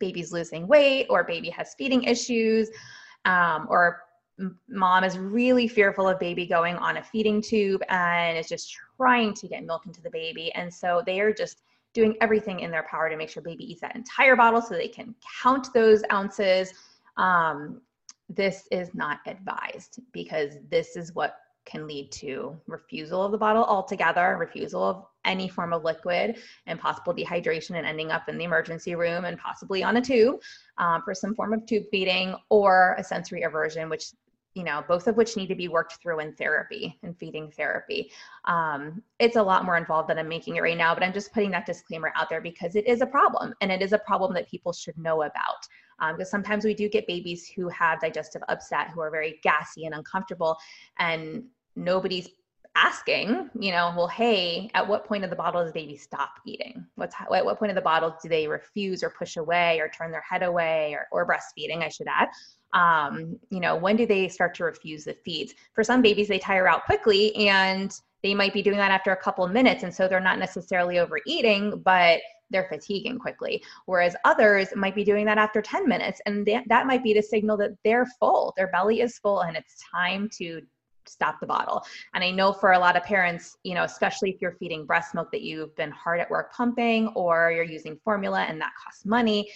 baby's 0.00 0.32
losing 0.32 0.66
weight 0.66 1.06
or 1.10 1.24
baby 1.24 1.50
has 1.50 1.74
feeding 1.76 2.04
issues 2.04 2.70
um, 3.24 3.66
or 3.68 4.00
mom 4.68 5.04
is 5.04 5.18
really 5.18 5.68
fearful 5.68 6.08
of 6.08 6.18
baby 6.18 6.46
going 6.46 6.76
on 6.76 6.96
a 6.96 7.02
feeding 7.02 7.40
tube 7.40 7.82
and 7.88 8.36
is 8.36 8.48
just 8.48 8.76
trying 8.96 9.32
to 9.32 9.46
get 9.46 9.64
milk 9.64 9.86
into 9.86 10.02
the 10.02 10.10
baby 10.10 10.52
and 10.54 10.72
so 10.72 11.02
they 11.06 11.20
are 11.20 11.32
just 11.32 11.62
doing 11.94 12.16
everything 12.20 12.60
in 12.60 12.70
their 12.70 12.82
power 12.82 13.08
to 13.08 13.16
make 13.16 13.30
sure 13.30 13.42
baby 13.42 13.64
eats 13.64 13.80
that 13.80 13.94
entire 13.96 14.36
bottle 14.36 14.60
so 14.60 14.74
they 14.74 14.88
can 14.88 15.14
count 15.42 15.72
those 15.72 16.02
ounces. 16.12 16.74
Um, 17.16 17.80
this 18.28 18.66
is 18.70 18.94
not 18.94 19.20
advised 19.26 20.00
because 20.12 20.56
this 20.68 20.96
is 20.96 21.14
what 21.14 21.36
can 21.64 21.86
lead 21.86 22.12
to 22.12 22.58
refusal 22.66 23.22
of 23.22 23.32
the 23.32 23.38
bottle 23.38 23.64
altogether, 23.64 24.36
refusal 24.38 24.82
of 24.82 25.06
any 25.24 25.48
form 25.48 25.72
of 25.72 25.82
liquid, 25.82 26.36
and 26.66 26.78
possible 26.78 27.14
dehydration 27.14 27.76
and 27.76 27.86
ending 27.86 28.10
up 28.10 28.28
in 28.28 28.36
the 28.36 28.44
emergency 28.44 28.94
room 28.94 29.24
and 29.24 29.38
possibly 29.38 29.82
on 29.82 29.96
a 29.96 30.00
tube 30.00 30.40
um, 30.76 31.00
for 31.02 31.14
some 31.14 31.34
form 31.34 31.54
of 31.54 31.64
tube 31.64 31.84
feeding 31.90 32.34
or 32.50 32.94
a 32.98 33.04
sensory 33.04 33.42
aversion, 33.42 33.88
which 33.88 34.10
you 34.54 34.62
know, 34.62 34.84
both 34.86 35.06
of 35.08 35.16
which 35.16 35.36
need 35.36 35.48
to 35.48 35.54
be 35.54 35.68
worked 35.68 36.00
through 36.00 36.20
in 36.20 36.32
therapy 36.32 36.98
and 37.02 37.18
feeding 37.18 37.50
therapy. 37.50 38.10
Um, 38.44 39.02
it's 39.18 39.36
a 39.36 39.42
lot 39.42 39.64
more 39.64 39.76
involved 39.76 40.08
than 40.08 40.18
I'm 40.18 40.28
making 40.28 40.56
it 40.56 40.62
right 40.62 40.76
now, 40.76 40.94
but 40.94 41.02
I'm 41.02 41.12
just 41.12 41.32
putting 41.32 41.50
that 41.50 41.66
disclaimer 41.66 42.12
out 42.16 42.30
there 42.30 42.40
because 42.40 42.76
it 42.76 42.86
is 42.86 43.00
a 43.00 43.06
problem 43.06 43.54
and 43.60 43.72
it 43.72 43.82
is 43.82 43.92
a 43.92 43.98
problem 43.98 44.32
that 44.34 44.48
people 44.48 44.72
should 44.72 44.96
know 44.96 45.22
about. 45.22 45.66
Um, 45.98 46.16
because 46.16 46.30
sometimes 46.30 46.64
we 46.64 46.74
do 46.74 46.88
get 46.88 47.06
babies 47.06 47.48
who 47.48 47.68
have 47.68 48.00
digestive 48.00 48.42
upset, 48.48 48.90
who 48.90 49.00
are 49.00 49.10
very 49.10 49.40
gassy 49.42 49.86
and 49.86 49.94
uncomfortable, 49.94 50.56
and 50.98 51.44
nobody's 51.76 52.28
asking, 52.76 53.48
you 53.58 53.70
know, 53.70 53.92
well, 53.96 54.08
hey, 54.08 54.68
at 54.74 54.86
what 54.86 55.04
point 55.04 55.22
of 55.22 55.30
the 55.30 55.36
bottle 55.36 55.62
does 55.62 55.72
baby 55.72 55.96
stop 55.96 56.30
eating? 56.44 56.84
What's 56.96 57.14
at 57.18 57.44
what 57.44 57.58
point 57.58 57.70
of 57.70 57.76
the 57.76 57.82
bottle 57.82 58.16
do 58.20 58.28
they 58.28 58.48
refuse 58.48 59.02
or 59.02 59.10
push 59.10 59.36
away 59.36 59.78
or 59.78 59.88
turn 59.88 60.10
their 60.10 60.24
head 60.28 60.42
away 60.42 60.94
or, 60.94 61.06
or 61.12 61.26
breastfeeding, 61.26 61.82
I 61.82 61.88
should 61.88 62.08
add. 62.08 62.28
Um, 62.74 63.38
you 63.50 63.60
know, 63.60 63.76
when 63.76 63.96
do 63.96 64.04
they 64.04 64.28
start 64.28 64.54
to 64.56 64.64
refuse 64.64 65.04
the 65.04 65.14
feeds? 65.24 65.54
For 65.72 65.82
some 65.82 66.02
babies, 66.02 66.28
they 66.28 66.38
tire 66.38 66.68
out 66.68 66.84
quickly 66.84 67.34
and 67.36 67.92
they 68.22 68.34
might 68.34 68.52
be 68.52 68.62
doing 68.62 68.78
that 68.78 68.90
after 68.90 69.12
a 69.12 69.16
couple 69.16 69.46
minutes. 69.48 69.82
And 69.82 69.94
so 69.94 70.08
they're 70.08 70.20
not 70.20 70.38
necessarily 70.38 70.98
overeating, 70.98 71.80
but 71.84 72.20
they're 72.50 72.68
fatiguing 72.68 73.18
quickly. 73.18 73.62
Whereas 73.86 74.16
others 74.24 74.68
might 74.76 74.94
be 74.94 75.04
doing 75.04 75.24
that 75.26 75.38
after 75.38 75.62
10 75.62 75.88
minutes. 75.88 76.20
And 76.26 76.46
that, 76.46 76.64
that 76.68 76.86
might 76.86 77.02
be 77.02 77.14
the 77.14 77.22
signal 77.22 77.56
that 77.58 77.76
they're 77.84 78.06
full, 78.18 78.52
their 78.56 78.68
belly 78.68 79.00
is 79.00 79.18
full, 79.18 79.40
and 79.40 79.56
it's 79.56 79.76
time 79.92 80.28
to 80.38 80.62
stop 81.06 81.40
the 81.40 81.46
bottle. 81.46 81.84
And 82.14 82.24
I 82.24 82.30
know 82.30 82.52
for 82.52 82.72
a 82.72 82.78
lot 82.78 82.96
of 82.96 83.02
parents, 83.02 83.58
you 83.62 83.74
know, 83.74 83.84
especially 83.84 84.30
if 84.30 84.40
you're 84.40 84.56
feeding 84.58 84.86
breast 84.86 85.14
milk 85.14 85.30
that 85.32 85.42
you've 85.42 85.74
been 85.76 85.90
hard 85.90 86.20
at 86.20 86.30
work 86.30 86.52
pumping 86.52 87.08
or 87.08 87.52
you're 87.52 87.64
using 87.64 87.98
formula 88.04 88.42
and 88.42 88.60
that 88.60 88.72
costs 88.82 89.04
money, 89.04 89.50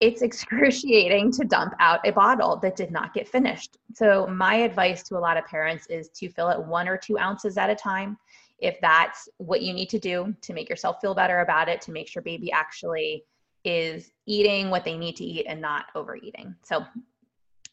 it's 0.00 0.22
excruciating 0.22 1.30
to 1.32 1.44
dump 1.44 1.74
out 1.78 2.00
a 2.06 2.10
bottle 2.10 2.56
that 2.56 2.74
did 2.74 2.90
not 2.90 3.12
get 3.12 3.28
finished. 3.28 3.76
So, 3.94 4.26
my 4.26 4.54
advice 4.56 5.02
to 5.04 5.16
a 5.16 5.20
lot 5.20 5.36
of 5.36 5.44
parents 5.46 5.86
is 5.88 6.08
to 6.16 6.30
fill 6.30 6.48
it 6.48 6.62
one 6.62 6.88
or 6.88 6.96
two 6.96 7.18
ounces 7.18 7.58
at 7.58 7.70
a 7.70 7.74
time. 7.74 8.16
If 8.58 8.78
that's 8.80 9.28
what 9.36 9.62
you 9.62 9.72
need 9.72 9.88
to 9.90 9.98
do 9.98 10.34
to 10.40 10.52
make 10.52 10.68
yourself 10.68 11.00
feel 11.00 11.14
better 11.14 11.40
about 11.40 11.68
it, 11.68 11.80
to 11.82 11.92
make 11.92 12.08
sure 12.08 12.22
baby 12.22 12.50
actually 12.50 13.24
is 13.64 14.10
eating 14.26 14.70
what 14.70 14.84
they 14.84 14.96
need 14.96 15.16
to 15.16 15.24
eat 15.24 15.46
and 15.46 15.60
not 15.60 15.86
overeating. 15.94 16.54
So, 16.62 16.84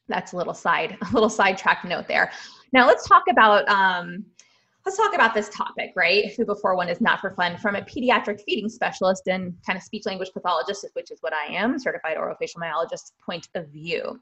that's 0.10 0.34
a 0.34 0.38
little 0.38 0.54
side, 0.54 0.98
a 1.10 1.14
little 1.14 1.30
sidetrack 1.30 1.86
note 1.86 2.08
there. 2.08 2.32
Now 2.74 2.86
let's 2.88 3.08
talk 3.08 3.24
about 3.30 3.68
um, 3.70 4.26
let's 4.88 4.96
talk 4.96 5.13
about 5.13 5.34
this 5.34 5.50
topic, 5.50 5.91
right? 5.98 6.34
Food 6.34 6.48
before 6.48 6.77
one 6.77 6.88
is 6.88 7.01
not 7.01 7.20
for 7.20 7.32
fun 7.32 7.58
from 7.58 7.75
a 7.75 7.82
pediatric 7.82 8.39
feeding 8.46 8.70
specialist 8.70 9.27
and 9.27 9.53
kind 9.65 9.75
of 9.75 9.84
speech 9.84 10.06
language 10.06 10.29
pathologist, 10.32 10.86
which 10.94 11.12
is 11.12 11.17
what 11.20 11.34
I 11.34 11.53
am, 11.53 11.77
certified 11.77 12.15
orofacial 12.15 12.60
myologist 12.60 13.12
point 13.22 13.50
of 13.53 13.67
view. 13.67 14.22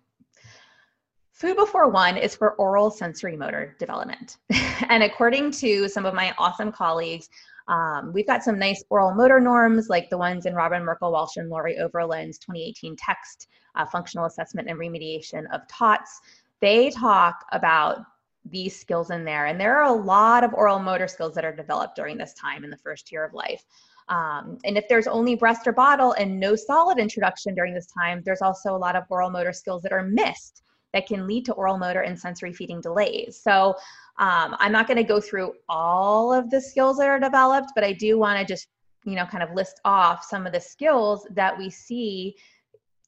Food 1.34 1.56
before 1.56 1.92
one 1.92 2.18
is 2.18 2.36
for 2.36 2.54
oral 2.56 2.90
sensory 2.90 3.38
motor 3.38 3.76
development. 3.78 4.38
and 4.90 5.04
according 5.04 5.52
to 5.52 5.88
some 5.88 6.04
of 6.04 6.16
my 6.16 6.34
awesome 6.40 6.72
colleagues, 6.72 7.30
um, 7.68 8.12
we've 8.12 8.26
got 8.26 8.42
some 8.42 8.58
nice 8.58 8.84
oral 8.90 9.14
motor 9.14 9.40
norms 9.40 9.88
like 9.88 10.10
the 10.10 10.18
ones 10.18 10.48
in 10.48 10.56
Robyn 10.56 10.84
Merkel 10.84 11.12
Walsh 11.12 11.38
and 11.38 11.48
Lori 11.48 11.78
Overland's 11.78 12.40
2018 12.40 12.96
text, 12.96 13.50
uh, 13.76 13.86
Functional 13.86 14.26
Assessment 14.26 14.68
and 14.68 14.80
Remediation 14.80 15.44
of 15.54 15.62
TOTS. 15.68 16.22
They 16.60 16.90
talk 16.90 17.36
about 17.52 18.00
these 18.46 18.80
skills 18.80 19.12
in 19.12 19.26
there. 19.26 19.48
And 19.48 19.60
there 19.60 19.78
are 19.78 19.90
a 19.90 19.94
lot 19.94 20.44
of 20.44 20.54
oral 20.54 20.80
motor 20.80 21.08
skills 21.08 21.34
that 21.36 21.46
are 21.46 21.56
developed 21.56 21.96
during 21.96 22.18
this 22.18 22.34
time 22.34 22.64
in 22.64 22.70
the 22.70 22.78
first 22.78 23.12
year 23.12 23.26
of 23.26 23.34
life. 23.34 23.64
Um, 24.08 24.60
and 24.64 24.78
if 24.78 24.88
there's 24.88 25.08
only 25.08 25.36
breast 25.36 25.68
or 25.68 25.72
bottle 25.72 26.14
and 26.14 26.40
no 26.40 26.56
solid 26.56 27.00
introduction 27.00 27.56
during 27.56 27.74
this 27.74 27.88
time, 27.88 28.22
there's 28.24 28.42
also 28.42 28.76
a 28.76 28.78
lot 28.78 28.96
of 28.96 29.04
oral 29.10 29.32
motor 29.32 29.52
skills 29.52 29.82
that 29.82 29.92
are 29.92 30.04
missed 30.04 30.62
that 30.94 31.08
can 31.08 31.28
lead 31.28 31.44
to 31.46 31.54
oral 31.54 31.78
motor 31.78 32.02
and 32.02 32.18
sensory 32.18 32.54
feeding 32.54 32.80
delays. 32.82 33.40
So 33.42 33.76
um, 34.18 34.56
I'm 34.60 34.72
not 34.72 34.88
going 34.88 34.98
to 34.98 35.04
go 35.04 35.20
through 35.20 35.54
all 35.68 36.32
of 36.32 36.50
the 36.50 36.62
skills 36.62 36.98
that 36.98 37.08
are 37.08 37.20
developed, 37.20 37.72
but 37.76 37.84
I 37.84 37.94
do 37.94 38.18
want 38.18 38.40
to 38.40 38.46
just, 38.46 38.68
you 39.04 39.16
know, 39.16 39.26
kind 39.26 39.44
of 39.44 39.54
list 39.54 39.82
off 39.84 40.24
some 40.24 40.46
of 40.46 40.54
the 40.54 40.62
skills 40.62 41.28
that 41.32 41.58
we 41.58 41.70
see 41.70 42.36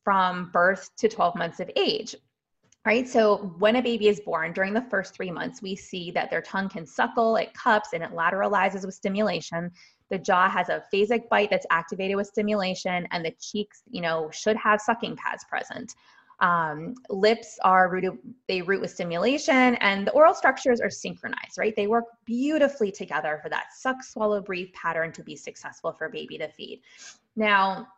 from 0.04 0.50
birth 0.52 0.90
to 0.98 1.08
12 1.08 1.36
months 1.36 1.60
of 1.60 1.70
age 1.76 2.16
right? 2.88 3.06
So 3.06 3.54
when 3.60 3.76
a 3.76 3.82
baby 3.82 4.08
is 4.08 4.22
born, 4.22 4.54
during 4.54 4.74
the 4.74 4.82
first 4.82 5.14
three 5.14 5.30
months, 5.30 5.62
we 5.62 5.76
see 5.76 6.10
that 6.12 6.30
their 6.30 6.42
tongue 6.42 6.70
can 6.70 6.86
suckle, 6.86 7.36
it 7.36 7.54
cups, 7.54 7.90
and 7.92 8.02
it 8.02 8.12
lateralizes 8.12 8.86
with 8.86 8.96
stimulation. 8.96 9.70
The 10.10 10.18
jaw 10.18 10.50
has 10.50 10.70
a 10.70 10.86
phasic 10.94 11.28
bite 11.28 11.50
that's 11.50 11.66
activated 11.70 12.16
with 12.16 12.28
stimulation, 12.28 13.06
and 13.12 13.26
the 13.26 13.34
cheeks, 13.42 13.82
you 13.92 14.00
know, 14.00 14.30
should 14.32 14.56
have 14.56 14.80
sucking 14.80 15.18
pads 15.18 15.44
present. 15.50 15.96
Um, 16.40 16.96
lips 17.10 17.60
are 17.62 17.90
rooted, 17.90 18.14
they 18.48 18.62
root 18.62 18.80
with 18.80 18.92
stimulation, 18.92 19.76
and 19.82 20.08
the 20.08 20.12
oral 20.12 20.34
structures 20.34 20.80
are 20.80 20.90
synchronized, 20.90 21.58
right? 21.58 21.76
They 21.76 21.88
work 21.88 22.06
beautifully 22.24 22.94
together 22.94 23.42
for 23.44 23.50
that 23.50 23.74
suck, 23.78 24.02
swallow, 24.02 24.40
breathe 24.40 24.72
pattern 24.72 25.12
to 25.12 25.24
be 25.24 25.36
successful 25.36 25.92
for 25.92 26.08
baby 26.08 26.38
to 26.38 26.48
feed. 26.48 26.80
Now, 27.36 27.90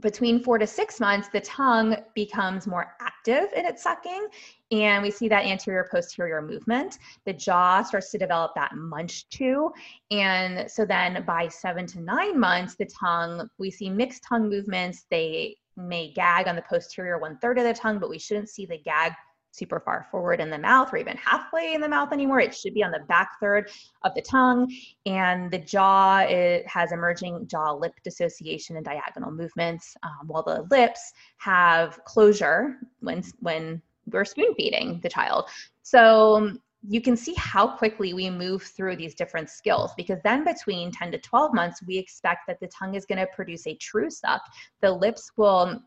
between 0.00 0.42
four 0.42 0.58
to 0.58 0.66
six 0.66 1.00
months, 1.00 1.28
the 1.28 1.40
tongue 1.40 1.96
becomes 2.14 2.66
more 2.66 2.94
active 3.00 3.48
in 3.54 3.66
its 3.66 3.82
sucking, 3.82 4.26
and 4.70 5.02
we 5.02 5.10
see 5.10 5.28
that 5.28 5.44
anterior 5.44 5.88
posterior 5.90 6.40
movement. 6.42 6.98
The 7.26 7.32
jaw 7.32 7.82
starts 7.82 8.10
to 8.12 8.18
develop 8.18 8.54
that 8.54 8.74
munch 8.74 9.28
too. 9.28 9.72
and 10.10 10.70
so 10.70 10.84
then 10.84 11.24
by 11.26 11.48
seven 11.48 11.86
to 11.88 12.00
nine 12.00 12.38
months, 12.38 12.74
the 12.74 12.86
tongue 12.86 13.48
we 13.58 13.70
see 13.70 13.90
mixed 13.90 14.24
tongue 14.24 14.48
movements. 14.48 15.06
They 15.10 15.56
may 15.76 16.12
gag 16.12 16.48
on 16.48 16.56
the 16.56 16.62
posterior 16.62 17.18
one 17.18 17.38
third 17.38 17.58
of 17.58 17.64
the 17.64 17.74
tongue, 17.74 17.98
but 17.98 18.10
we 18.10 18.18
shouldn't 18.18 18.48
see 18.48 18.66
the 18.66 18.78
gag 18.78 19.12
super 19.50 19.80
far 19.80 20.06
forward 20.10 20.40
in 20.40 20.50
the 20.50 20.58
mouth 20.58 20.92
or 20.92 20.96
even 20.96 21.16
halfway 21.16 21.74
in 21.74 21.80
the 21.80 21.88
mouth 21.88 22.12
anymore. 22.12 22.40
It 22.40 22.54
should 22.54 22.74
be 22.74 22.82
on 22.82 22.92
the 22.92 23.00
back 23.00 23.38
third 23.40 23.70
of 24.02 24.14
the 24.14 24.22
tongue. 24.22 24.72
And 25.06 25.50
the 25.50 25.58
jaw 25.58 26.20
it 26.20 26.66
has 26.66 26.92
emerging 26.92 27.46
jaw 27.48 27.72
lip 27.72 27.94
dissociation 28.04 28.76
and 28.76 28.84
diagonal 28.84 29.30
movements, 29.30 29.96
um, 30.02 30.26
while 30.26 30.42
the 30.42 30.66
lips 30.70 31.12
have 31.38 32.02
closure 32.04 32.76
when, 33.00 33.22
when 33.40 33.82
we're 34.12 34.24
spoon 34.24 34.54
feeding 34.56 35.00
the 35.02 35.08
child. 35.08 35.48
So 35.82 36.52
you 36.88 37.00
can 37.00 37.16
see 37.16 37.34
how 37.34 37.76
quickly 37.76 38.14
we 38.14 38.30
move 38.30 38.62
through 38.62 38.96
these 38.96 39.14
different 39.14 39.50
skills 39.50 39.92
because 39.96 40.18
then 40.24 40.44
between 40.44 40.90
10 40.90 41.12
to 41.12 41.18
12 41.18 41.52
months, 41.52 41.82
we 41.86 41.98
expect 41.98 42.46
that 42.46 42.58
the 42.60 42.68
tongue 42.68 42.94
is 42.94 43.04
going 43.04 43.18
to 43.18 43.26
produce 43.34 43.66
a 43.66 43.74
true 43.74 44.08
suck. 44.08 44.40
The 44.80 44.90
lips 44.90 45.32
will 45.36 45.82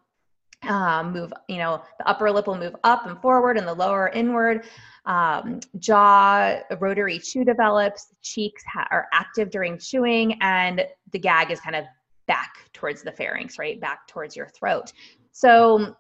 um, 0.68 1.12
move, 1.14 1.34
you 1.48 1.58
know, 1.58 1.82
the 2.00 2.08
upper 2.08 2.32
lip 2.32 2.48
will 2.48 2.58
move 2.58 2.76
up 2.84 3.06
and 3.06 3.20
forward 3.22 3.58
and 3.58 3.68
the 3.68 3.74
lower 3.74 4.10
inward. 4.10 4.66
Um, 5.06 5.60
jaw, 5.80 6.60
rotary 6.80 7.20
chew 7.20 7.44
develops, 7.44 8.08
cheeks 8.22 8.64
ha- 8.72 8.88
are 8.92 9.08
active 9.14 9.50
during 9.50 9.78
chewing, 9.78 10.38
and 10.42 10.86
the 11.12 11.20
gag 11.20 11.52
is 11.52 11.60
kind 11.60 11.76
of 11.76 11.86
back 12.28 12.70
towards 12.72 13.04
the 13.04 13.12
pharynx, 13.12 13.60
right? 13.60 13.80
Back 13.80 14.08
towards 14.08 14.36
your 14.36 14.48
throat. 14.48 14.94
So 15.32 15.96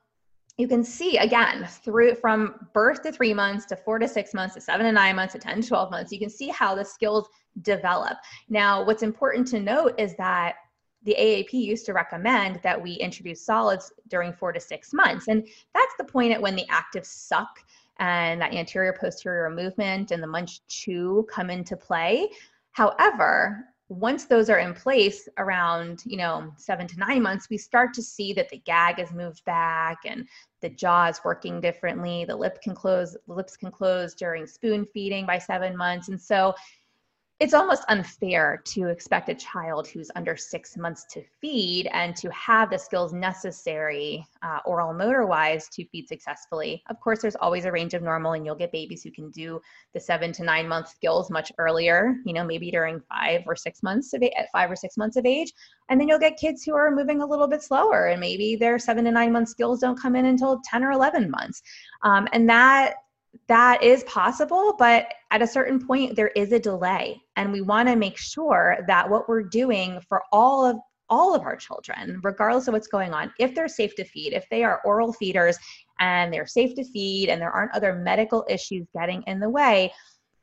you 0.57 0.67
can 0.67 0.83
see 0.83 1.17
again 1.17 1.67
through 1.83 2.15
from 2.15 2.67
birth 2.73 3.01
to 3.03 3.11
three 3.11 3.33
months 3.33 3.65
to 3.65 3.75
four 3.75 3.97
to 3.97 4.07
six 4.07 4.33
months 4.33 4.53
to 4.55 4.61
seven 4.61 4.85
to 4.85 4.91
nine 4.91 5.15
months 5.15 5.33
to 5.33 5.39
10 5.39 5.61
to 5.61 5.67
12 5.67 5.91
months, 5.91 6.11
you 6.11 6.19
can 6.19 6.29
see 6.29 6.49
how 6.49 6.75
the 6.75 6.85
skills 6.85 7.27
develop. 7.61 8.17
Now, 8.49 8.85
what's 8.85 9.03
important 9.03 9.47
to 9.47 9.59
note 9.59 9.95
is 9.97 10.15
that 10.17 10.55
the 11.03 11.15
AAP 11.19 11.53
used 11.53 11.85
to 11.85 11.93
recommend 11.93 12.59
that 12.63 12.81
we 12.81 12.93
introduce 12.93 13.45
solids 13.45 13.91
during 14.07 14.33
four 14.33 14.51
to 14.51 14.59
six 14.59 14.93
months. 14.93 15.27
And 15.27 15.47
that's 15.73 15.93
the 15.97 16.05
point 16.05 16.33
at 16.33 16.41
when 16.41 16.55
the 16.55 16.67
active 16.69 17.05
suck 17.05 17.59
and 17.99 18.41
that 18.41 18.53
anterior 18.53 18.95
posterior 18.99 19.49
movement 19.49 20.11
and 20.11 20.23
the 20.23 20.27
munch 20.27 20.65
chew 20.67 21.27
come 21.29 21.49
into 21.49 21.77
play. 21.77 22.29
However, 22.71 23.65
once 23.89 24.25
those 24.25 24.49
are 24.49 24.59
in 24.59 24.73
place 24.73 25.27
around 25.37 26.03
you 26.05 26.17
know 26.17 26.51
seven 26.57 26.87
to 26.87 26.97
nine 26.97 27.21
months 27.21 27.49
we 27.49 27.57
start 27.57 27.93
to 27.93 28.01
see 28.01 28.33
that 28.33 28.49
the 28.49 28.57
gag 28.59 28.97
has 28.97 29.11
moved 29.11 29.43
back 29.45 29.99
and 30.05 30.27
the 30.61 30.69
jaw 30.69 31.07
is 31.07 31.19
working 31.23 31.59
differently 31.59 32.25
the 32.25 32.35
lip 32.35 32.61
can 32.61 32.73
close 32.73 33.15
the 33.27 33.33
lips 33.33 33.57
can 33.57 33.69
close 33.69 34.15
during 34.15 34.47
spoon 34.47 34.87
feeding 34.93 35.25
by 35.25 35.37
seven 35.37 35.75
months 35.75 36.07
and 36.07 36.19
so 36.19 36.53
it's 37.43 37.53
almost 37.53 37.83
unfair 37.89 38.61
to 38.63 38.87
expect 38.87 39.27
a 39.27 39.35
child 39.35 39.85
who's 39.85 40.09
under 40.15 40.33
six 40.33 40.77
months 40.77 41.03
to 41.11 41.21
feed 41.41 41.89
and 41.91 42.15
to 42.15 42.31
have 42.31 42.69
the 42.69 42.79
skills 42.79 43.11
necessary, 43.11 44.25
uh, 44.43 44.59
oral 44.65 44.93
motor 44.93 45.25
wise, 45.25 45.67
to 45.67 45.83
feed 45.89 46.07
successfully. 46.07 46.81
Of 46.89 47.01
course, 47.01 47.21
there's 47.21 47.35
always 47.35 47.65
a 47.65 47.71
range 47.71 47.95
of 47.95 48.01
normal, 48.01 48.31
and 48.31 48.45
you'll 48.45 48.55
get 48.55 48.71
babies 48.71 49.03
who 49.03 49.11
can 49.11 49.29
do 49.31 49.59
the 49.93 49.99
seven 49.99 50.31
to 50.31 50.43
nine 50.45 50.69
month 50.69 50.87
skills 50.87 51.29
much 51.29 51.51
earlier, 51.57 52.15
you 52.25 52.31
know, 52.31 52.45
maybe 52.45 52.71
during 52.71 53.01
five 53.09 53.41
or 53.45 53.57
six 53.57 53.83
months 53.83 54.13
of 54.13 54.23
at 54.23 54.49
five 54.53 54.71
or 54.71 54.77
six 54.77 54.95
months 54.95 55.17
of 55.17 55.25
age. 55.25 55.51
And 55.89 55.99
then 55.99 56.07
you'll 56.07 56.19
get 56.19 56.37
kids 56.37 56.63
who 56.63 56.73
are 56.75 56.95
moving 56.95 57.21
a 57.21 57.25
little 57.25 57.49
bit 57.49 57.61
slower, 57.61 58.07
and 58.07 58.21
maybe 58.21 58.55
their 58.55 58.79
seven 58.79 59.03
to 59.03 59.11
nine 59.11 59.33
month 59.33 59.49
skills 59.49 59.81
don't 59.81 59.99
come 59.99 60.15
in 60.15 60.27
until 60.27 60.61
10 60.63 60.81
or 60.81 60.91
11 60.91 61.29
months. 61.29 61.61
Um, 62.03 62.25
and 62.31 62.47
that 62.49 62.93
that 63.47 63.83
is 63.83 64.03
possible, 64.05 64.75
but 64.77 65.13
at 65.31 65.41
a 65.41 65.47
certain 65.47 65.85
point, 65.85 66.15
there 66.15 66.29
is 66.29 66.51
a 66.51 66.59
delay. 66.59 67.21
And 67.35 67.51
we 67.51 67.61
want 67.61 67.89
to 67.89 67.95
make 67.95 68.17
sure 68.17 68.77
that 68.87 69.09
what 69.09 69.27
we're 69.27 69.43
doing 69.43 69.99
for 70.07 70.23
all 70.31 70.65
of 70.65 70.77
all 71.09 71.35
of 71.35 71.41
our 71.43 71.55
children, 71.55 72.19
regardless 72.23 72.67
of 72.67 72.73
what's 72.73 72.87
going 72.87 73.13
on, 73.13 73.31
if 73.37 73.53
they're 73.53 73.67
safe 73.67 73.93
to 73.95 74.05
feed, 74.05 74.33
if 74.33 74.49
they 74.49 74.63
are 74.63 74.81
oral 74.83 75.13
feeders 75.13 75.57
and 75.99 76.33
they're 76.33 76.47
safe 76.47 76.73
to 76.75 76.83
feed 76.83 77.29
and 77.29 77.39
there 77.39 77.51
aren't 77.51 77.73
other 77.75 77.93
medical 77.93 78.45
issues 78.49 78.87
getting 78.93 79.21
in 79.27 79.39
the 79.39 79.49
way, 79.49 79.91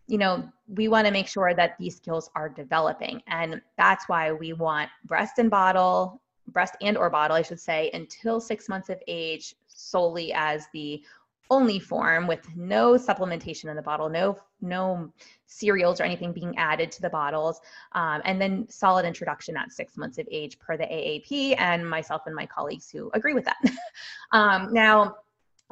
you 0.06 0.18
know, 0.18 0.48
we 0.68 0.88
want 0.88 1.06
to 1.06 1.12
make 1.12 1.26
sure 1.26 1.54
that 1.54 1.76
these 1.78 1.96
skills 1.96 2.30
are 2.36 2.48
developing. 2.48 3.22
And 3.26 3.60
that's 3.78 4.08
why 4.08 4.32
we 4.32 4.52
want 4.52 4.90
breast 5.06 5.38
and 5.38 5.50
bottle, 5.50 6.20
breast 6.48 6.76
and 6.82 6.96
or 6.96 7.10
bottle, 7.10 7.36
I 7.36 7.42
should 7.42 7.60
say, 7.60 7.90
until 7.94 8.40
six 8.40 8.68
months 8.68 8.90
of 8.90 9.00
age 9.08 9.54
solely 9.66 10.32
as 10.34 10.66
the 10.72 11.02
only 11.50 11.78
form 11.80 12.26
with 12.26 12.46
no 12.56 12.92
supplementation 12.92 13.68
in 13.68 13.76
the 13.76 13.82
bottle, 13.82 14.08
no 14.08 14.36
no 14.60 15.12
cereals 15.46 16.00
or 16.00 16.04
anything 16.04 16.32
being 16.32 16.56
added 16.56 16.92
to 16.92 17.02
the 17.02 17.10
bottles, 17.10 17.60
um, 17.92 18.22
and 18.24 18.40
then 18.40 18.66
solid 18.68 19.04
introduction 19.04 19.56
at 19.56 19.72
six 19.72 19.96
months 19.96 20.18
of 20.18 20.26
age 20.30 20.58
per 20.58 20.76
the 20.76 20.84
AAP 20.84 21.56
and 21.58 21.88
myself 21.88 22.22
and 22.26 22.34
my 22.34 22.46
colleagues 22.46 22.90
who 22.90 23.10
agree 23.14 23.34
with 23.34 23.44
that. 23.44 23.56
um, 24.32 24.72
now, 24.72 25.16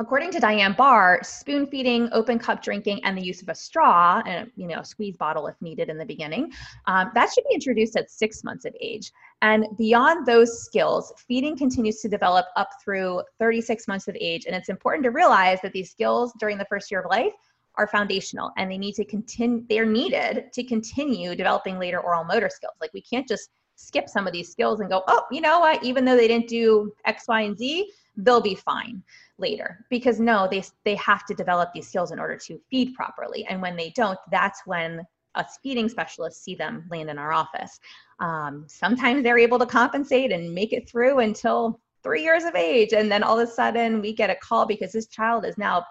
According 0.01 0.31
to 0.31 0.39
Diane 0.39 0.75
Bahr, 0.75 1.19
spoon 1.25 1.67
feeding, 1.67 2.09
open 2.13 2.39
cup 2.39 2.63
drinking, 2.63 3.01
and 3.05 3.19
the 3.19 3.23
use 3.23 3.43
of 3.43 3.49
a 3.49 3.55
straw 3.55 4.23
and 4.27 4.49
you 4.55 4.69
know 4.69 4.79
a 4.79 4.85
squeeze 4.85 5.17
bottle 5.17 5.49
if 5.49 5.61
needed 5.61 5.89
in 5.89 5.99
the 5.99 6.07
beginning, 6.07 6.53
um, 6.87 7.11
that 7.15 7.33
should 7.33 7.43
be 7.49 7.55
introduced 7.55 7.97
at 7.97 8.09
six 8.09 8.45
months 8.45 8.65
of 8.65 8.73
age. 8.81 9.11
And 9.43 9.67
beyond 9.77 10.25
those 10.25 10.63
skills, 10.63 11.13
feeding 11.27 11.57
continues 11.57 12.01
to 12.03 12.09
develop 12.09 12.47
up 12.55 12.71
through 12.83 13.23
36 13.41 13.89
months 13.89 14.07
of 14.07 14.17
age. 14.21 14.47
And 14.47 14.55
it's 14.55 14.69
important 14.69 15.03
to 15.03 15.11
realize 15.11 15.61
that 15.63 15.73
these 15.73 15.91
skills 15.91 16.33
during 16.39 16.59
the 16.59 16.67
first 16.67 16.93
year 16.93 17.01
of 17.01 17.11
life 17.11 17.33
are 17.75 17.89
foundational 17.89 18.53
and 18.57 18.71
they 18.71 18.79
need 18.79 18.95
to 18.95 19.05
continue. 19.05 19.65
They're 19.69 19.85
needed 19.85 20.53
to 20.53 20.63
continue 20.63 21.35
developing 21.35 21.77
later 21.77 21.99
oral 21.99 22.23
motor 22.23 22.51
skills. 22.51 22.75
Like 22.81 22.93
we 22.95 23.03
can't 23.03 23.27
just 23.27 23.51
skip 23.75 24.09
some 24.09 24.27
of 24.27 24.33
these 24.33 24.51
skills 24.51 24.81
and 24.81 24.91
go, 24.91 25.03
oh, 25.07 25.23
you 25.31 25.41
know 25.41 25.61
what? 25.61 25.83
Even 25.85 26.05
though 26.05 26.17
they 26.17 26.29
didn't 26.29 26.49
do 26.49 26.93
X, 27.05 27.25
Y, 27.29 27.43
and 27.43 27.57
Z, 27.57 27.91
they'll 28.19 28.41
be 28.41 28.55
fine 28.55 29.03
later. 29.39 29.85
Because 29.89 30.21
no 30.21 30.49
they 30.51 30.63
they 30.85 30.97
have 30.97 31.25
to 31.27 31.35
develop 31.35 31.71
these 31.73 31.89
skills 31.89 32.13
in 32.13 32.19
order 32.19 32.37
to 32.37 32.61
feed 32.71 32.95
properly. 32.95 33.47
And 33.47 33.63
when 33.63 33.77
they 33.77 33.91
don't 33.91 34.19
that's 34.31 34.63
when 34.67 35.01
us 35.35 35.59
feeding 35.63 35.89
specialists 35.89 36.43
see 36.43 36.55
them 36.55 36.85
land 36.91 37.09
in 37.09 37.19
our 37.19 37.33
office. 37.33 37.79
Um, 38.19 38.65
sometimes 38.67 39.23
they're 39.23 39.39
able 39.39 39.59
to 39.61 39.67
compensate 39.67 40.33
and 40.33 40.53
make 40.53 40.73
it 40.73 40.89
through 40.89 41.21
until 41.21 41.81
three 42.03 42.23
years 42.23 42.45
of 42.45 42.55
age. 42.55 42.93
And 42.93 43.11
then 43.11 43.23
all 43.23 43.39
of 43.39 43.49
a 43.49 43.51
sudden 43.51 44.01
we 44.01 44.13
get 44.13 44.31
a 44.31 44.37
call 44.37 44.67
because 44.67 44.93
this 44.93 45.07
child 45.07 45.47
is 45.47 45.57
now 45.57 45.85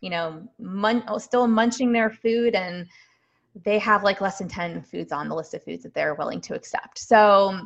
you 0.00 0.10
know 0.10 0.48
mun- 0.58 1.04
still 1.18 1.46
munching 1.46 1.92
their 1.92 2.10
food 2.10 2.54
and 2.54 2.86
they 3.64 3.78
have 3.78 4.04
like 4.04 4.20
less 4.20 4.38
than 4.38 4.48
10 4.48 4.82
foods 4.82 5.12
on 5.12 5.28
the 5.28 5.34
list 5.34 5.54
of 5.54 5.62
foods 5.64 5.82
that 5.82 5.94
they're 5.94 6.14
willing 6.14 6.40
to 6.42 6.54
accept. 6.54 6.98
So 6.98 7.60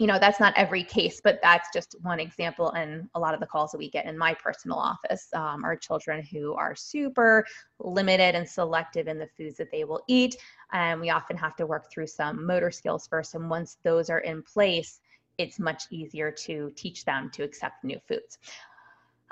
you 0.00 0.06
know 0.06 0.18
that's 0.18 0.40
not 0.40 0.54
every 0.56 0.82
case 0.82 1.20
but 1.22 1.38
that's 1.42 1.68
just 1.74 1.94
one 2.02 2.18
example 2.18 2.70
and 2.70 3.08
a 3.14 3.20
lot 3.20 3.34
of 3.34 3.40
the 3.40 3.46
calls 3.46 3.70
that 3.70 3.78
we 3.78 3.90
get 3.90 4.06
in 4.06 4.16
my 4.16 4.32
personal 4.34 4.78
office 4.78 5.28
um, 5.34 5.64
are 5.64 5.76
children 5.76 6.24
who 6.32 6.54
are 6.54 6.74
super 6.74 7.44
limited 7.78 8.34
and 8.34 8.48
selective 8.48 9.08
in 9.08 9.18
the 9.18 9.28
foods 9.36 9.56
that 9.58 9.70
they 9.70 9.84
will 9.84 10.02
eat 10.08 10.36
and 10.72 11.00
we 11.00 11.10
often 11.10 11.36
have 11.36 11.54
to 11.54 11.66
work 11.66 11.90
through 11.92 12.06
some 12.06 12.46
motor 12.46 12.70
skills 12.70 13.06
first 13.06 13.34
and 13.34 13.50
once 13.50 13.76
those 13.84 14.08
are 14.08 14.20
in 14.20 14.42
place 14.42 15.00
it's 15.40 15.58
much 15.58 15.84
easier 15.90 16.30
to 16.30 16.70
teach 16.76 17.04
them 17.04 17.30
to 17.32 17.42
accept 17.42 17.82
new 17.82 17.98
foods. 18.06 18.38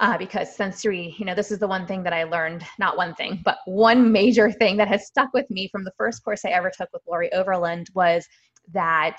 Uh, 0.00 0.16
because 0.16 0.54
sensory, 0.54 1.14
you 1.18 1.24
know, 1.24 1.34
this 1.34 1.50
is 1.50 1.58
the 1.58 1.66
one 1.66 1.84
thing 1.84 2.04
that 2.04 2.12
I 2.12 2.22
learned, 2.22 2.64
not 2.78 2.96
one 2.96 3.14
thing, 3.16 3.40
but 3.44 3.58
one 3.66 4.12
major 4.20 4.50
thing 4.50 4.76
that 4.76 4.88
has 4.88 5.06
stuck 5.06 5.34
with 5.34 5.50
me 5.50 5.68
from 5.68 5.84
the 5.84 5.92
first 5.98 6.24
course 6.24 6.44
I 6.44 6.50
ever 6.50 6.70
took 6.70 6.88
with 6.92 7.02
Lori 7.06 7.32
Overland 7.32 7.88
was 7.94 8.26
that 8.72 9.18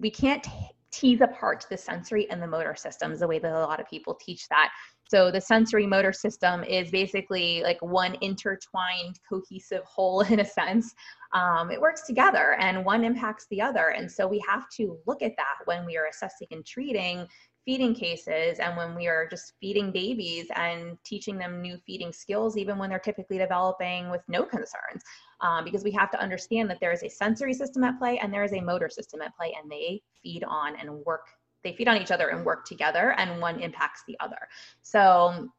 we 0.00 0.10
can't 0.10 0.46
tease 0.90 1.20
apart 1.20 1.66
the 1.68 1.76
sensory 1.76 2.30
and 2.30 2.40
the 2.40 2.46
motor 2.46 2.74
systems 2.76 3.20
the 3.20 3.26
way 3.26 3.38
that 3.38 3.52
a 3.52 3.58
lot 3.58 3.80
of 3.80 3.88
people 3.88 4.14
teach 4.14 4.48
that. 4.48 4.70
So 5.08 5.30
the 5.30 5.40
sensory 5.40 5.86
motor 5.86 6.12
system 6.12 6.64
is 6.64 6.90
basically 6.90 7.62
like 7.62 7.80
one 7.82 8.16
intertwined 8.20 9.18
cohesive 9.28 9.84
whole 9.84 10.20
in 10.32 10.40
a 10.40 10.44
sense. 10.44 10.94
Um, 11.32 11.70
it 11.70 11.80
works 11.80 12.06
together 12.06 12.56
and 12.60 12.84
one 12.84 13.04
impacts 13.04 13.46
the 13.50 13.60
other. 13.60 13.88
And 13.88 14.10
so 14.10 14.26
we 14.26 14.42
have 14.48 14.68
to 14.76 14.98
look 15.06 15.20
at 15.22 15.36
that 15.36 15.66
when 15.66 15.84
we 15.84 15.96
are 15.96 16.06
assessing 16.06 16.48
and 16.52 16.64
treating 16.64 17.26
feeding 17.64 17.94
cases 17.94 18.58
and 18.58 18.76
when 18.76 18.94
we 18.94 19.06
are 19.06 19.26
just 19.26 19.54
feeding 19.58 19.90
babies 19.90 20.46
and 20.54 20.98
teaching 21.04 21.38
them 21.38 21.62
new 21.62 21.78
feeding 21.86 22.12
skills, 22.12 22.56
even 22.56 22.78
when 22.78 22.90
they're 22.90 22.98
typically 22.98 23.38
developing 23.38 24.10
with 24.10 24.20
no 24.28 24.42
concerns. 24.44 25.02
Um, 25.44 25.62
because 25.62 25.84
we 25.84 25.90
have 25.92 26.10
to 26.10 26.20
understand 26.20 26.70
that 26.70 26.80
there 26.80 26.90
is 26.90 27.02
a 27.02 27.08
sensory 27.08 27.52
system 27.52 27.84
at 27.84 27.98
play 27.98 28.18
and 28.18 28.32
there 28.32 28.44
is 28.44 28.54
a 28.54 28.60
motor 28.60 28.88
system 28.88 29.20
at 29.20 29.36
play, 29.36 29.54
and 29.60 29.70
they 29.70 30.02
feed 30.22 30.42
on 30.42 30.74
and 30.76 30.90
work. 31.04 31.26
They 31.62 31.74
feed 31.74 31.86
on 31.86 32.00
each 32.00 32.10
other 32.10 32.28
and 32.28 32.44
work 32.44 32.64
together, 32.64 33.14
and 33.18 33.40
one 33.40 33.60
impacts 33.60 34.02
the 34.08 34.16
other. 34.20 34.48
So, 34.82 35.50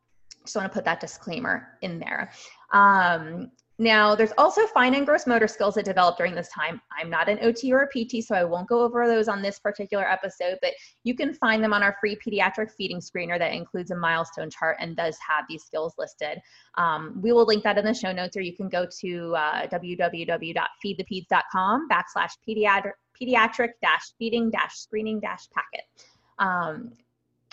just 0.43 0.55
want 0.55 0.71
to 0.71 0.75
put 0.75 0.85
that 0.85 0.99
disclaimer 0.99 1.77
in 1.81 1.99
there. 1.99 2.31
Um, 2.71 3.51
now, 3.77 4.15
there's 4.15 4.31
also 4.37 4.65
fine 4.67 4.95
and 4.95 5.05
gross 5.05 5.27
motor 5.27 5.49
skills 5.49 5.75
that 5.75 5.83
develop 5.83 6.15
during 6.17 6.33
this 6.33 6.47
time. 6.47 6.79
I'm 6.97 7.09
not 7.09 7.27
an 7.27 7.39
OT 7.41 7.73
or 7.73 7.81
a 7.81 7.87
PT, 7.87 8.23
so 8.23 8.33
I 8.33 8.45
won't 8.45 8.69
go 8.69 8.81
over 8.81 9.05
those 9.05 9.27
on 9.27 9.41
this 9.41 9.59
particular 9.59 10.09
episode, 10.09 10.59
but 10.61 10.71
you 11.03 11.13
can 11.13 11.33
find 11.33 11.61
them 11.61 11.73
on 11.73 11.83
our 11.83 11.97
free 11.99 12.17
pediatric 12.25 12.71
feeding 12.71 13.01
screener 13.01 13.37
that 13.37 13.51
includes 13.51 13.91
a 13.91 13.97
milestone 13.97 14.49
chart 14.49 14.77
and 14.79 14.95
does 14.95 15.17
have 15.27 15.43
these 15.49 15.65
skills 15.65 15.93
listed. 15.97 16.39
Um, 16.75 17.19
we 17.21 17.33
will 17.33 17.45
link 17.45 17.65
that 17.65 17.77
in 17.77 17.83
the 17.83 17.93
show 17.93 18.13
notes, 18.13 18.37
or 18.37 18.41
you 18.41 18.55
can 18.55 18.69
go 18.69 18.87
to 19.01 19.35
uh, 19.35 19.67
www.feedthepeds.com 19.67 21.89
backslash 21.89 22.31
pediatric 22.47 22.93
pediatric 23.21 23.71
feeding 24.17 24.49
dash 24.51 24.75
screening 24.75 25.19
dash 25.19 25.49
packet. 25.53 25.81
Um, 26.39 26.93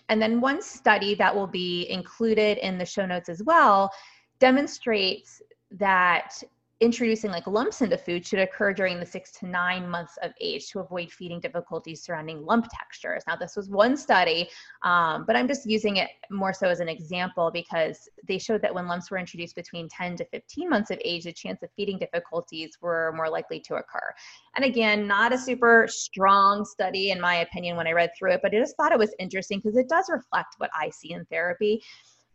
and 0.09 0.23
then 0.23 0.41
one 0.41 0.63
study 0.63 1.17
that 1.17 1.35
will 1.35 1.47
be 1.47 1.89
included 1.89 2.59
in 2.59 2.79
the 2.79 2.85
show 2.85 3.07
notes 3.07 3.29
as 3.29 3.43
well 3.45 3.93
demonstrates 4.41 5.41
that 5.79 6.43
introducing 6.83 7.31
like 7.31 7.47
lumps 7.47 7.81
into 7.81 7.97
food 7.97 8.27
should 8.27 8.41
occur 8.41 8.73
during 8.73 8.99
the 8.99 9.07
six 9.07 9.31
to 9.31 9.47
nine 9.47 9.89
months 9.89 10.19
of 10.21 10.33
age 10.41 10.69
to 10.69 10.81
avoid 10.81 11.13
feeding 11.13 11.39
difficulties 11.39 12.03
surrounding 12.03 12.45
lump 12.45 12.67
textures. 12.77 13.23
Now, 13.29 13.37
this 13.37 13.55
was 13.55 13.71
one 13.71 13.97
study, 13.97 14.49
um, 14.83 15.25
but 15.25 15.37
I'm 15.37 15.47
just 15.47 15.65
using 15.65 15.99
it 15.99 16.11
more 16.29 16.53
so 16.53 16.69
as 16.69 16.81
an 16.81 16.89
example 16.89 17.53
because 17.53 18.09
they 18.27 18.37
showed 18.37 18.63
that 18.63 18.75
when 18.75 18.89
lumps 18.89 19.13
were 19.13 19.19
introduced 19.19 19.55
between 19.55 19.89
10 19.89 20.17
to 20.17 20.25
15 20.25 20.69
months 20.69 20.91
of 20.91 20.99
age, 21.05 21.23
the 21.23 21.33
chance 21.33 21.63
of 21.63 21.71
feeding 21.77 21.99
difficulties 21.99 22.77
were 22.81 23.13
more 23.17 23.31
likely 23.31 23.61
to 23.61 23.77
occur. 23.77 24.13
And 24.57 24.65
again, 24.65 25.07
not 25.07 25.33
a 25.33 25.39
super 25.39 25.87
strong 25.89 26.65
study 26.65 27.13
in 27.13 27.21
my 27.21 27.37
opinion 27.37 27.77
when 27.77 27.87
I 27.87 27.93
read 27.93 28.11
through 28.19 28.33
it, 28.33 28.41
but 28.43 28.53
I 28.53 28.59
just 28.59 28.77
thought 28.77 28.91
it 28.91 28.99
was 28.99 29.15
interesting 29.21 29.61
because 29.61 29.77
it 29.77 29.89
does 29.89 30.07
reflect 30.09 30.57
what 30.59 30.71
I 30.77 30.91
see 30.91 31.13
in 31.13 31.25
therapy 31.27 31.81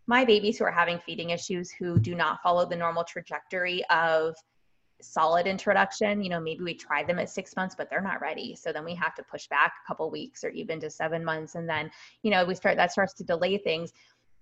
my 0.08 0.24
babies 0.24 0.58
who 0.58 0.66
are 0.66 0.72
having 0.72 1.00
feeding 1.00 1.30
issues 1.30 1.70
who 1.72 2.00
do 2.00 2.16
not 2.16 2.42
follow 2.42 2.66
the 2.66 2.76
normal 2.76 3.04
trajectory 3.04 3.84
of 3.90 4.36
solid 5.02 5.46
introduction 5.46 6.24
you 6.24 6.30
know 6.30 6.40
maybe 6.40 6.64
we 6.64 6.74
try 6.74 7.04
them 7.04 7.20
at 7.20 7.30
six 7.30 7.56
months 7.56 7.76
but 7.78 7.90
they're 7.90 8.02
not 8.02 8.22
ready. 8.22 8.56
So 8.56 8.72
then 8.74 8.84
we 8.84 8.96
have 8.96 9.14
to 9.16 9.24
push 9.24 9.48
back 9.48 9.74
a 9.84 9.88
couple 9.88 10.10
weeks 10.10 10.44
or 10.44 10.50
even 10.50 10.80
to 10.80 10.90
seven 10.90 11.24
months. 11.24 11.56
And 11.56 11.70
then 11.70 11.92
you 12.24 12.32
know 12.32 12.46
we 12.46 12.56
start 12.56 12.78
that 12.78 12.92
starts 12.92 13.14
to 13.16 13.24
delay 13.24 13.58
things. 13.58 13.92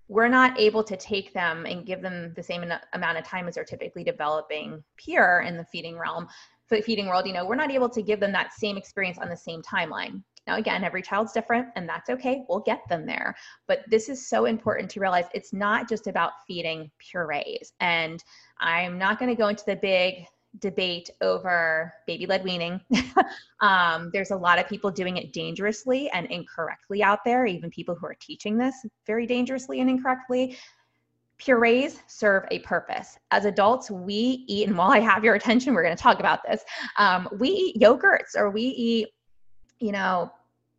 We're 0.08 0.28
not 0.28 0.58
able 0.58 0.84
to 0.84 0.96
take 0.96 1.34
them 1.34 1.66
and 1.66 1.84
give 1.84 2.00
them 2.00 2.32
the 2.36 2.42
same 2.42 2.64
amount 2.92 3.18
of 3.18 3.24
time 3.24 3.48
as 3.48 3.56
they're 3.56 3.64
typically 3.64 4.04
developing 4.04 4.82
peer 4.96 5.44
in 5.46 5.56
the 5.56 5.64
feeding 5.64 5.98
realm 5.98 6.28
the 6.70 6.82
feeding 6.82 7.06
world. 7.06 7.26
You 7.26 7.34
know 7.34 7.44
we're 7.44 7.54
not 7.54 7.70
able 7.70 7.90
to 7.90 8.02
give 8.02 8.20
them 8.20 8.32
that 8.32 8.52
same 8.52 8.76
experience 8.76 9.18
on 9.18 9.28
the 9.28 9.36
same 9.36 9.62
timeline 9.62 10.22
now, 10.46 10.56
again, 10.56 10.84
every 10.84 11.02
child's 11.02 11.32
different 11.32 11.68
and 11.76 11.88
that's 11.88 12.08
okay. 12.10 12.44
We'll 12.48 12.60
get 12.60 12.88
them 12.88 13.06
there. 13.06 13.34
But 13.66 13.80
this 13.88 14.08
is 14.08 14.28
so 14.28 14.44
important 14.44 14.90
to 14.92 15.00
realize 15.00 15.24
it's 15.34 15.52
not 15.52 15.88
just 15.88 16.06
about 16.06 16.32
feeding 16.46 16.90
purees. 16.98 17.72
And 17.80 18.22
I'm 18.58 18.98
not 18.98 19.18
going 19.18 19.28
to 19.28 19.34
go 19.34 19.48
into 19.48 19.64
the 19.66 19.76
big 19.76 20.26
debate 20.60 21.10
over 21.20 21.92
baby 22.06 22.26
led 22.26 22.44
weaning. 22.44 22.80
um, 23.60 24.10
there's 24.12 24.30
a 24.30 24.36
lot 24.36 24.58
of 24.58 24.68
people 24.68 24.90
doing 24.90 25.16
it 25.16 25.32
dangerously 25.32 26.08
and 26.10 26.26
incorrectly 26.28 27.02
out 27.02 27.24
there, 27.24 27.46
even 27.46 27.70
people 27.70 27.94
who 27.94 28.06
are 28.06 28.16
teaching 28.20 28.56
this 28.56 28.74
very 29.06 29.26
dangerously 29.26 29.80
and 29.80 29.90
incorrectly. 29.90 30.56
purees 31.38 32.00
serve 32.06 32.44
a 32.50 32.60
purpose. 32.60 33.18
As 33.30 33.44
adults, 33.44 33.90
we 33.90 34.44
eat, 34.48 34.68
and 34.68 34.78
while 34.78 34.90
I 34.90 35.00
have 35.00 35.24
your 35.24 35.34
attention, 35.34 35.74
we're 35.74 35.82
going 35.82 35.96
to 35.96 36.02
talk 36.02 36.20
about 36.20 36.40
this. 36.48 36.62
Um, 36.96 37.28
we 37.38 37.48
eat 37.48 37.80
yogurts 37.80 38.34
or 38.36 38.50
we 38.50 38.62
eat, 38.62 39.08
you 39.78 39.92
know, 39.92 40.32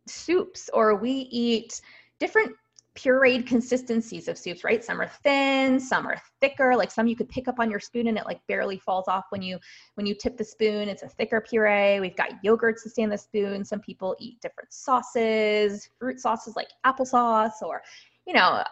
soups 0.08 0.70
or 0.72 0.94
we 0.96 1.10
eat 1.30 1.80
different 2.18 2.52
pureed 2.98 3.46
consistencies 3.46 4.26
of 4.26 4.36
soups, 4.36 4.64
right? 4.64 4.84
Some 4.84 5.00
are 5.00 5.06
thin, 5.22 5.78
some 5.78 6.06
are 6.06 6.20
thicker. 6.40 6.74
Like 6.76 6.90
some 6.90 7.06
you 7.06 7.14
could 7.14 7.28
pick 7.28 7.46
up 7.46 7.60
on 7.60 7.70
your 7.70 7.78
spoon 7.78 8.08
and 8.08 8.18
it 8.18 8.26
like 8.26 8.44
barely 8.48 8.78
falls 8.78 9.06
off 9.06 9.26
when 9.30 9.40
you 9.40 9.58
when 9.94 10.04
you 10.04 10.14
tip 10.14 10.36
the 10.36 10.44
spoon. 10.44 10.88
It's 10.88 11.04
a 11.04 11.08
thicker 11.08 11.40
puree. 11.40 12.00
We've 12.00 12.16
got 12.16 12.42
yogurts 12.44 12.82
to 12.82 12.90
stay 12.90 13.02
in 13.02 13.10
the 13.10 13.18
spoon. 13.18 13.64
Some 13.64 13.80
people 13.80 14.16
eat 14.18 14.40
different 14.40 14.72
sauces, 14.72 15.88
fruit 15.98 16.18
sauces 16.18 16.56
like 16.56 16.68
applesauce, 16.84 17.62
or 17.62 17.82
you 18.26 18.32
know, 18.32 18.64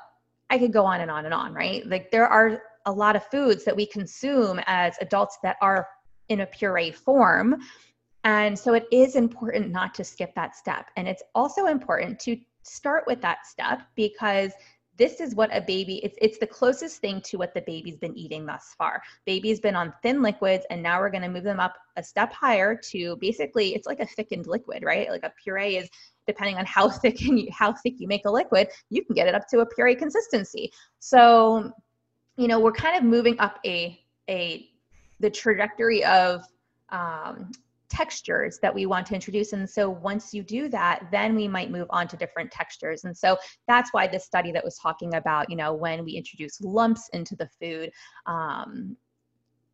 I 0.50 0.58
could 0.58 0.72
go 0.72 0.84
on 0.84 1.00
and 1.00 1.10
on 1.10 1.24
and 1.24 1.34
on, 1.34 1.54
right? 1.54 1.86
Like 1.86 2.10
there 2.10 2.26
are 2.26 2.62
a 2.86 2.92
lot 2.92 3.14
of 3.16 3.24
foods 3.26 3.64
that 3.64 3.76
we 3.76 3.86
consume 3.86 4.60
as 4.66 4.96
adults 5.00 5.38
that 5.42 5.56
are 5.60 5.86
in 6.28 6.40
a 6.40 6.46
puree 6.46 6.90
form. 6.90 7.56
And 8.26 8.58
so 8.58 8.74
it 8.74 8.88
is 8.90 9.14
important 9.14 9.70
not 9.70 9.94
to 9.94 10.04
skip 10.04 10.34
that 10.34 10.56
step. 10.56 10.90
And 10.96 11.06
it's 11.06 11.22
also 11.36 11.66
important 11.66 12.18
to 12.20 12.36
start 12.62 13.04
with 13.06 13.22
that 13.22 13.46
step 13.46 13.82
because 13.94 14.50
this 14.98 15.20
is 15.20 15.34
what 15.36 15.54
a 15.54 15.60
baby 15.60 16.00
it's 16.02 16.16
it's 16.20 16.38
the 16.38 16.46
closest 16.46 17.00
thing 17.00 17.20
to 17.20 17.36
what 17.36 17.54
the 17.54 17.60
baby's 17.60 17.98
been 17.98 18.16
eating 18.16 18.44
thus 18.44 18.74
far. 18.76 19.00
Baby's 19.26 19.60
been 19.60 19.76
on 19.76 19.94
thin 20.02 20.22
liquids 20.22 20.66
and 20.70 20.82
now 20.82 20.98
we're 20.98 21.10
going 21.10 21.22
to 21.22 21.28
move 21.28 21.44
them 21.44 21.60
up 21.60 21.76
a 21.96 22.02
step 22.02 22.32
higher 22.32 22.74
to 22.90 23.16
basically 23.20 23.76
it's 23.76 23.86
like 23.86 24.00
a 24.00 24.06
thickened 24.06 24.48
liquid 24.48 24.82
right? 24.82 25.08
Like 25.08 25.22
a 25.22 25.32
puree 25.44 25.76
is 25.76 25.88
depending 26.26 26.56
on 26.56 26.66
how 26.66 26.88
thick 27.02 27.20
and 27.20 27.38
you, 27.38 27.48
how 27.52 27.74
thick 27.74 27.94
you 27.98 28.08
make 28.08 28.24
a 28.26 28.30
liquid 28.30 28.68
you 28.90 29.04
can 29.04 29.14
get 29.14 29.28
it 29.28 29.36
up 29.36 29.46
to 29.50 29.60
a 29.60 29.66
puree 29.66 29.94
consistency. 29.94 30.72
So 30.98 31.70
you 32.36 32.48
know 32.48 32.58
we're 32.58 32.72
kind 32.72 32.98
of 32.98 33.04
moving 33.04 33.38
up 33.38 33.60
a 33.64 34.00
a 34.28 34.68
the 35.20 35.30
trajectory 35.30 36.04
of 36.04 36.42
um, 36.88 37.52
textures 37.88 38.58
that 38.62 38.74
we 38.74 38.86
want 38.86 39.06
to 39.06 39.14
introduce. 39.14 39.52
And 39.52 39.68
so 39.68 39.88
once 39.90 40.32
you 40.34 40.42
do 40.42 40.68
that, 40.68 41.08
then 41.10 41.34
we 41.34 41.48
might 41.48 41.70
move 41.70 41.86
on 41.90 42.08
to 42.08 42.16
different 42.16 42.50
textures. 42.50 43.04
And 43.04 43.16
so 43.16 43.36
that's 43.68 43.92
why 43.92 44.06
this 44.06 44.24
study 44.24 44.52
that 44.52 44.64
was 44.64 44.76
talking 44.76 45.14
about, 45.14 45.50
you 45.50 45.56
know, 45.56 45.74
when 45.74 46.04
we 46.04 46.12
introduce 46.12 46.60
lumps 46.60 47.08
into 47.12 47.36
the 47.36 47.48
food, 47.60 47.90
um, 48.26 48.96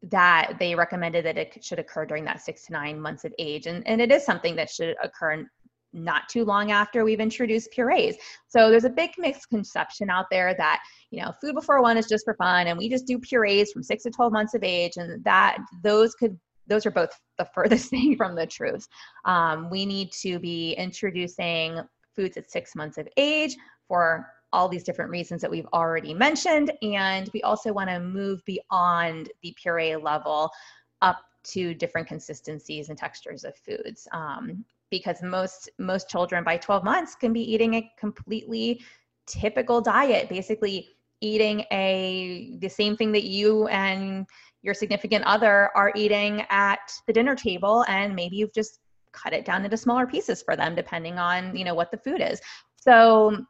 that 0.03 0.55
they 0.59 0.75
recommended 0.75 1.25
that 1.25 1.39
it 1.39 1.65
should 1.65 1.79
occur 1.79 2.05
during 2.05 2.25
that 2.25 2.43
six 2.43 2.67
to 2.67 2.73
nine 2.73 3.01
months 3.01 3.25
of 3.25 3.33
age. 3.39 3.67
And, 3.67 3.87
and 3.87 4.01
it 4.01 4.11
is 4.11 4.25
something 4.25 4.57
that 4.57 4.69
should 4.69 4.97
occur 5.03 5.47
not 5.93 6.29
too 6.29 6.45
long 6.45 6.73
after 6.73 7.05
we've 7.05 7.21
introduced 7.21 7.71
purees. 7.71 8.17
So 8.49 8.71
there's 8.71 8.85
a 8.85 8.91
big 8.91 9.11
misconception 9.19 10.11
out 10.11 10.27
there 10.31 10.55
that, 10.57 10.83
you 11.11 11.23
know, 11.23 11.33
food 11.41 11.55
before 11.55 11.83
one 11.83 11.97
is 11.97 12.07
just 12.07 12.25
for 12.25 12.35
fun 12.35 12.67
and 12.67 12.79
we 12.79 12.89
just 12.89 13.07
do 13.07 13.19
purees 13.19 13.73
from 13.73 13.83
6 13.83 14.03
to 14.05 14.11
12 14.11 14.33
months 14.33 14.55
of 14.55 14.63
age 14.65 14.93
and 14.97 15.23
that 15.25 15.59
those 15.83 16.15
could 16.15 16.39
those 16.73 16.87
are 16.87 16.91
both 16.91 17.11
the 17.39 17.49
furthest 17.55 17.91
thing 17.91 18.17
from 18.17 18.35
the 18.35 18.47
truth. 18.47 18.87
Um, 19.25 19.69
we 19.71 19.85
need 19.85 20.11
to 20.23 20.39
be 20.39 20.73
introducing 20.73 21.81
foods 22.17 22.37
at 22.37 22.51
six 22.51 22.75
months 22.75 22.99
of 22.99 23.09
age 23.17 23.57
for 23.89 24.27
all 24.53 24.69
these 24.69 24.85
different 24.85 25.11
reasons 25.11 25.41
that 25.41 25.51
we've 25.51 25.69
already 25.73 26.13
mentioned. 26.13 26.73
And 26.83 27.31
we 27.33 27.43
also 27.43 27.73
want 27.73 27.89
to 27.89 28.01
move 28.01 28.45
beyond 28.45 29.31
the 29.43 29.55
puree 29.61 29.97
level 29.97 30.51
up 31.01 31.21
to 31.45 31.75
different 31.75 32.07
consistencies 32.07 32.89
and 32.89 32.99
textures 32.99 33.45
of 33.45 33.57
foods. 33.57 34.07
Um, 34.13 34.65
because 34.91 35.23
most 35.23 35.71
most 35.79 36.11
children 36.11 36.45
by 36.45 36.59
12 36.59 36.85
months 36.85 37.15
can 37.15 37.33
be 37.33 37.41
eating 37.41 37.75
a 37.75 37.91
completely 37.99 38.83
typical 39.27 39.81
diet, 39.81 40.29
basically 40.29 40.91
eating 41.23 41.65
a 41.73 42.57
the 42.59 42.69
same 42.69 42.95
thing 42.95 43.11
that 43.13 43.25
you 43.25 43.67
and 43.69 44.27
your 44.63 44.75
significant 44.75 45.25
other 45.25 45.71
are 45.75 45.93
eating 45.95 46.45
at 46.51 46.93
the 47.07 47.13
dinner 47.13 47.35
table 47.35 47.85
and 47.89 48.15
maybe 48.15 48.37
you've 48.37 48.55
just 48.55 48.79
cut 49.13 49.33
it 49.33 49.45
down 49.45 49.65
into 49.65 49.77
smaller 49.77 50.07
pieces 50.07 50.43
for 50.43 50.57
them 50.57 50.75
depending 50.75 51.19
on 51.19 51.55
you 51.55 51.65
know 51.65 51.75
what 51.75 51.91
the 51.91 51.99
food 51.99 52.21
is. 52.21 52.41
So 52.77 53.45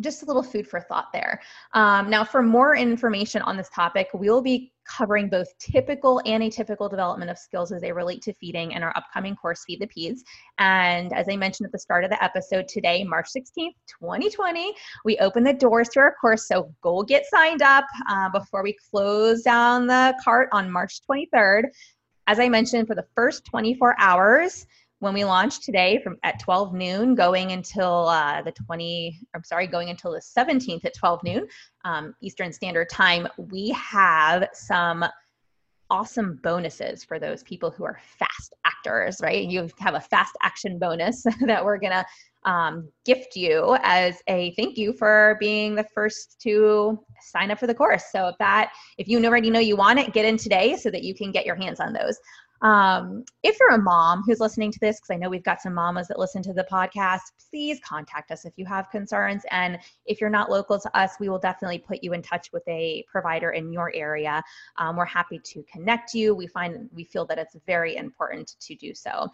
just 0.00 0.22
a 0.22 0.26
little 0.26 0.42
food 0.42 0.66
for 0.66 0.80
thought 0.80 1.12
there. 1.12 1.40
Um, 1.74 2.08
now, 2.08 2.24
for 2.24 2.42
more 2.42 2.76
information 2.76 3.42
on 3.42 3.56
this 3.56 3.68
topic, 3.70 4.08
we 4.14 4.30
will 4.30 4.42
be 4.42 4.72
covering 4.88 5.28
both 5.28 5.46
typical 5.58 6.20
and 6.24 6.42
atypical 6.42 6.88
development 6.88 7.30
of 7.30 7.38
skills 7.38 7.72
as 7.72 7.82
they 7.82 7.92
relate 7.92 8.22
to 8.22 8.32
feeding 8.34 8.72
in 8.72 8.82
our 8.82 8.96
upcoming 8.96 9.36
course, 9.36 9.64
Feed 9.66 9.80
the 9.80 9.86
Peds. 9.86 10.20
And 10.58 11.12
as 11.12 11.28
I 11.28 11.36
mentioned 11.36 11.66
at 11.66 11.72
the 11.72 11.78
start 11.78 12.04
of 12.04 12.10
the 12.10 12.22
episode 12.22 12.68
today, 12.68 13.04
March 13.04 13.28
16th, 13.36 13.74
2020, 14.00 14.74
we 15.04 15.18
open 15.18 15.44
the 15.44 15.52
doors 15.52 15.88
to 15.90 16.00
our 16.00 16.14
course. 16.20 16.48
So 16.48 16.72
go 16.80 17.02
get 17.02 17.26
signed 17.26 17.62
up 17.62 17.84
uh, 18.08 18.30
before 18.30 18.62
we 18.62 18.76
close 18.90 19.42
down 19.42 19.86
the 19.86 20.14
cart 20.22 20.48
on 20.52 20.70
March 20.70 21.00
23rd. 21.08 21.64
As 22.26 22.38
I 22.38 22.48
mentioned, 22.48 22.86
for 22.86 22.94
the 22.94 23.06
first 23.14 23.44
24 23.46 23.96
hours, 23.98 24.66
when 25.00 25.14
we 25.14 25.24
launch 25.24 25.60
today 25.60 26.00
from 26.02 26.16
at 26.22 26.40
12 26.40 26.74
noon 26.74 27.14
going 27.14 27.52
until 27.52 28.08
uh, 28.08 28.42
the 28.42 28.52
20 28.52 29.18
i'm 29.34 29.44
sorry 29.44 29.66
going 29.66 29.90
until 29.90 30.12
the 30.12 30.20
17th 30.20 30.84
at 30.84 30.94
12 30.94 31.22
noon 31.24 31.48
um, 31.84 32.14
eastern 32.20 32.52
standard 32.52 32.88
time 32.88 33.26
we 33.36 33.70
have 33.70 34.48
some 34.52 35.04
awesome 35.90 36.38
bonuses 36.42 37.02
for 37.02 37.18
those 37.18 37.42
people 37.44 37.70
who 37.70 37.84
are 37.84 37.98
fast 38.18 38.54
actors 38.64 39.18
right? 39.22 39.48
You 39.48 39.68
have 39.78 39.94
a 39.94 40.00
fast 40.00 40.36
action 40.42 40.78
bonus 40.78 41.22
that 41.46 41.64
we're 41.64 41.78
gonna 41.78 42.04
um, 42.44 42.88
gift 43.04 43.36
you 43.36 43.76
as 43.82 44.22
a 44.28 44.54
thank 44.54 44.78
you 44.78 44.92
for 44.92 45.36
being 45.40 45.74
the 45.74 45.84
first 45.94 46.36
to 46.42 46.98
sign 47.20 47.50
up 47.50 47.58
for 47.58 47.66
the 47.66 47.74
course. 47.74 48.04
So 48.12 48.28
if 48.28 48.36
that 48.38 48.72
if 48.96 49.08
you 49.08 49.22
already 49.24 49.50
know 49.50 49.60
you 49.60 49.76
want 49.76 49.98
it 49.98 50.12
get 50.12 50.24
in 50.24 50.36
today 50.36 50.76
so 50.76 50.90
that 50.90 51.02
you 51.02 51.14
can 51.14 51.32
get 51.32 51.46
your 51.46 51.56
hands 51.56 51.80
on 51.80 51.92
those 51.92 52.18
um, 52.60 53.24
if 53.42 53.56
you're 53.60 53.74
a 53.74 53.78
mom 53.80 54.22
who's 54.26 54.40
listening 54.40 54.72
to 54.72 54.80
this, 54.80 54.98
because 54.98 55.10
I 55.10 55.16
know 55.16 55.28
we've 55.28 55.44
got 55.44 55.60
some 55.60 55.74
mamas 55.74 56.08
that 56.08 56.18
listen 56.18 56.42
to 56.42 56.52
the 56.52 56.66
podcast, 56.70 57.20
please 57.50 57.78
contact 57.84 58.30
us 58.30 58.44
if 58.44 58.52
you 58.56 58.66
have 58.66 58.90
concerns. 58.90 59.42
And 59.50 59.78
if 60.06 60.20
you're 60.20 60.30
not 60.30 60.50
local 60.50 60.78
to 60.80 60.96
us, 60.98 61.12
we 61.20 61.28
will 61.28 61.38
definitely 61.38 61.78
put 61.78 62.02
you 62.02 62.12
in 62.14 62.22
touch 62.22 62.52
with 62.52 62.66
a 62.66 63.04
provider 63.06 63.50
in 63.50 63.72
your 63.72 63.92
area. 63.94 64.42
Um, 64.76 64.96
we're 64.96 65.04
happy 65.04 65.38
to 65.38 65.64
connect 65.70 66.14
you. 66.14 66.34
We 66.34 66.48
find 66.48 66.88
we 66.92 67.04
feel 67.04 67.26
that 67.26 67.38
it's 67.38 67.56
very 67.66 67.96
important 67.96 68.56
to 68.60 68.74
do 68.74 68.92
so. 68.92 69.28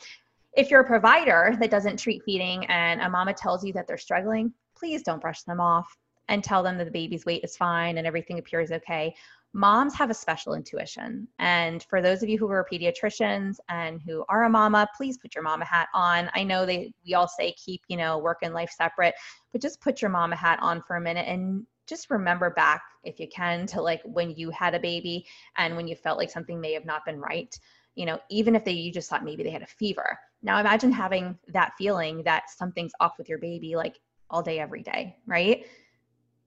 If 0.57 0.71
you're 0.71 0.83
a 0.83 0.87
provider 0.87 1.57
that 1.59 1.71
doesn't 1.71 1.99
treat 1.99 2.23
feeding 2.25 2.67
and 2.67 3.01
a 3.01 3.09
mama 3.09 3.33
tells 3.33 3.65
you 3.65 3.73
that 3.73 3.87
they're 3.87 3.99
struggling, 3.99 4.53
please 4.77 5.03
don't 5.03 5.21
brush 5.21 5.43
them 5.43 5.61
off 5.61 5.97
and 6.29 6.45
tell 6.45 6.63
them 6.63 6.79
that 6.79 6.85
the 6.85 6.91
baby's 6.91 7.25
weight 7.25 7.43
is 7.45 7.57
fine 7.57 7.99
and 7.99 8.07
everything 8.07 8.39
appears 8.39 8.71
okay 8.71 9.15
moms 9.55 9.95
have 9.95 10.11
a 10.11 10.15
special 10.15 10.55
intuition. 10.55 11.29
And 11.39 11.83
for 11.85 12.03
those 12.03 12.23
of 12.23 12.29
you 12.29 12.37
who 12.37 12.51
are 12.51 12.67
pediatricians 12.71 13.57
and 13.69 14.03
who 14.03 14.25
are 14.29 14.45
a 14.45 14.51
mama, 14.51 14.89
please 14.97 15.17
put 15.17 15.35
your 15.35 15.45
mama 15.45 15.65
hat 15.65 15.89
on. 15.95 16.29
I 16.35 16.43
know 16.43 16.67
they 16.67 16.93
we 17.07 17.15
all 17.15 17.29
say 17.29 17.53
keep, 17.53 17.81
you 17.87 17.97
know, 17.97 18.19
work 18.19 18.39
and 18.43 18.53
life 18.53 18.71
separate, 18.77 19.15
but 19.53 19.63
just 19.63 19.81
put 19.81 20.03
your 20.03 20.11
mama 20.11 20.35
hat 20.35 20.59
on 20.61 20.83
for 20.83 20.97
a 20.97 21.01
minute 21.01 21.27
and 21.29 21.65
just 21.87 22.11
remember 22.11 22.51
back 22.51 22.83
if 23.05 23.21
you 23.21 23.29
can 23.29 23.67
to 23.67 23.81
like 23.81 24.01
when 24.05 24.31
you 24.31 24.51
had 24.51 24.75
a 24.75 24.81
baby 24.81 25.25
and 25.57 25.77
when 25.77 25.87
you 25.87 25.95
felt 25.95 26.19
like 26.19 26.31
something 26.31 26.61
may 26.61 26.73
have 26.73 26.85
not 26.85 27.05
been 27.05 27.21
right. 27.21 27.57
You 27.95 28.07
know, 28.07 28.19
even 28.31 28.57
if 28.57 28.65
they 28.65 28.73
you 28.73 28.91
just 28.91 29.09
thought 29.09 29.25
maybe 29.25 29.45
they 29.45 29.51
had 29.51 29.63
a 29.63 29.67
fever. 29.67 30.19
Now 30.43 30.59
imagine 30.59 30.91
having 30.91 31.39
that 31.49 31.75
feeling 31.79 32.25
that 32.25 32.51
something's 32.51 32.93
off 32.99 33.19
with 33.19 33.29
your 33.29 33.39
baby 33.39 33.77
like 33.77 34.01
all 34.31 34.43
day 34.43 34.59
every 34.59 34.83
day, 34.83 35.17
right? 35.27 35.65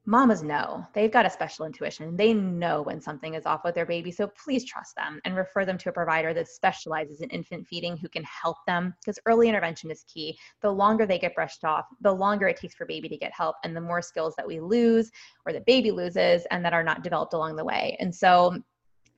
Mamas 0.07 0.41
know. 0.41 0.85
They've 0.93 1.11
got 1.11 1.25
a 1.25 1.29
special 1.29 1.65
intuition. 1.65 2.15
They 2.15 2.33
know 2.33 2.81
when 2.81 3.01
something 3.01 3.33
is 3.33 3.45
off 3.45 3.65
with 3.65 3.75
their 3.75 3.85
baby 3.85 4.09
so 4.09 4.31
please 4.41 4.63
trust 4.63 4.95
them 4.95 5.19
and 5.25 5.35
refer 5.35 5.65
them 5.65 5.77
to 5.79 5.89
a 5.89 5.93
provider 5.93 6.33
that 6.33 6.47
specializes 6.47 7.19
in 7.19 7.29
infant 7.29 7.67
feeding 7.67 7.97
who 7.97 8.07
can 8.07 8.23
help 8.23 8.57
them 8.65 8.93
because 9.01 9.19
early 9.25 9.49
intervention 9.49 9.91
is 9.91 10.05
key. 10.11 10.39
The 10.61 10.71
longer 10.71 11.05
they 11.05 11.19
get 11.19 11.35
brushed 11.35 11.65
off 11.65 11.85
the 12.01 12.11
longer 12.11 12.47
it 12.47 12.57
takes 12.57 12.73
for 12.73 12.85
baby 12.85 13.09
to 13.09 13.17
get 13.17 13.33
help 13.33 13.57
and 13.65 13.75
the 13.75 13.81
more 13.81 14.01
skills 14.01 14.33
that 14.37 14.47
we 14.47 14.61
lose 14.61 15.11
or 15.45 15.51
the 15.51 15.61
baby 15.61 15.91
loses 15.91 16.47
and 16.51 16.63
that 16.63 16.73
are 16.73 16.83
not 16.83 17.03
developed 17.03 17.33
along 17.33 17.57
the 17.57 17.65
way. 17.65 17.97
And 17.99 18.15
so 18.15 18.57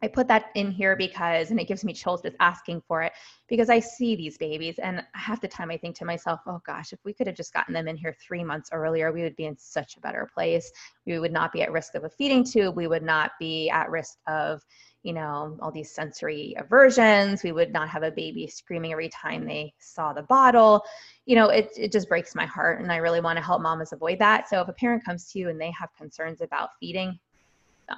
I 0.02 0.08
put 0.08 0.28
that 0.30 0.46
in 0.56 0.72
here 0.72 0.96
because, 0.96 1.52
and 1.52 1.60
it 1.60 1.68
gives 1.68 1.84
me 1.84 1.94
chills 1.94 2.22
just 2.22 2.38
asking 2.40 2.82
for 2.88 3.04
it 3.04 3.12
because 3.48 3.70
I 3.70 3.80
see 3.80 4.16
these 4.16 4.38
babies 4.38 4.80
and 4.80 5.04
half 5.14 5.42
the 5.42 5.48
time 5.48 5.70
I 5.70 5.78
think 5.78 5.96
to 5.98 6.06
myself, 6.06 6.40
oh 6.48 6.62
gosh, 6.66 6.94
if 6.94 7.00
we 7.04 7.14
could 7.14 7.28
have 7.28 7.36
just 7.36 7.54
gotten 7.54 7.74
them 7.74 7.88
in 7.88 7.98
here 7.98 8.16
three 8.26 8.44
months 8.44 8.70
earlier, 8.72 9.12
we 9.12 9.24
would 9.24 9.36
be 9.36 9.46
in 9.46 9.58
such 9.58 9.98
a 9.98 10.00
better 10.00 10.30
place. 10.34 10.72
We 11.06 11.20
would 11.20 11.34
not 11.34 11.52
be 11.52 11.62
at 11.62 11.72
risk 11.72 11.96
of 11.96 12.06
a 12.06 12.10
feeding 12.10 12.46
tube. 12.46 12.76
We 12.76 12.88
would 12.88 13.04
not 13.04 13.32
be 13.40 13.70
at 13.70 13.90
risk 13.90 14.18
of, 14.28 14.62
you 15.04 15.14
know, 15.14 15.58
all 15.62 15.72
these 15.72 15.92
sensory 15.92 16.56
aversions. 16.58 17.44
We 17.44 17.52
would 17.52 17.74
not 17.74 17.90
have 17.90 18.04
a 18.04 18.12
baby 18.12 18.48
screaming 18.48 18.92
every 18.92 19.10
time 19.10 19.46
they 19.46 19.74
saw 19.80 20.14
the 20.14 20.24
bottle. 20.24 20.84
You 21.26 21.36
know, 21.36 21.50
it, 21.50 21.72
it 21.78 21.92
just 21.92 22.08
breaks 22.08 22.36
my 22.36 22.46
heart. 22.46 22.82
And 22.82 22.92
I 22.92 22.98
really 22.98 23.22
want 23.22 23.38
to 23.38 23.44
help 23.44 23.62
mamas 23.62 23.92
avoid 23.92 24.20
that. 24.20 24.48
So 24.48 24.62
if 24.62 24.68
a 24.70 24.74
parent 24.74 25.04
comes 25.04 25.32
to 25.32 25.40
you 25.40 25.50
and 25.50 25.60
they 25.60 25.72
have 25.72 25.90
concerns 25.98 26.42
about 26.42 26.70
feeding, 26.80 27.20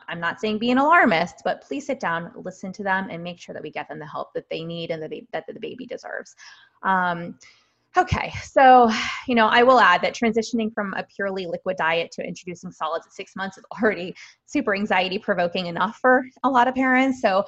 I'm 0.08 0.20
not 0.20 0.40
saying 0.40 0.60
be 0.60 0.72
an 0.72 0.78
alarmist, 0.78 1.42
but 1.44 1.62
please 1.62 1.86
sit 1.86 2.00
down, 2.00 2.32
listen 2.36 2.72
to 2.74 2.84
them, 2.84 3.08
and 3.10 3.24
make 3.24 3.40
sure 3.40 3.54
that 3.54 3.64
we 3.64 3.72
get 3.72 3.88
them 3.88 4.00
the 4.00 4.08
help 4.08 4.34
that 4.34 4.50
they 4.50 4.64
need 4.64 4.92
and 4.92 5.02
that, 5.02 5.12
that 5.32 5.46
the 5.48 5.60
baby 5.60 5.86
deserves. 5.86 6.36
Um, 6.84 7.36
Okay, 7.98 8.32
so, 8.42 8.90
you 9.28 9.36
know, 9.36 9.48
I 9.48 9.64
will 9.64 9.78
add 9.78 10.02
that 10.04 10.16
transitioning 10.16 10.74
from 10.74 10.94
a 10.94 11.04
purely 11.04 11.46
liquid 11.46 11.76
diet 11.76 12.10
to 12.14 12.26
introducing 12.26 12.72
solids 12.72 13.06
at 13.06 13.12
six 13.12 13.36
months 13.36 13.58
is 13.58 13.66
already 13.82 14.16
super 14.46 14.74
anxiety 14.74 15.20
provoking 15.20 15.66
enough 15.66 15.98
for 15.98 16.24
a 16.44 16.50
lot 16.50 16.70
of 16.70 16.76
parents. 16.76 17.22
So, 17.22 17.44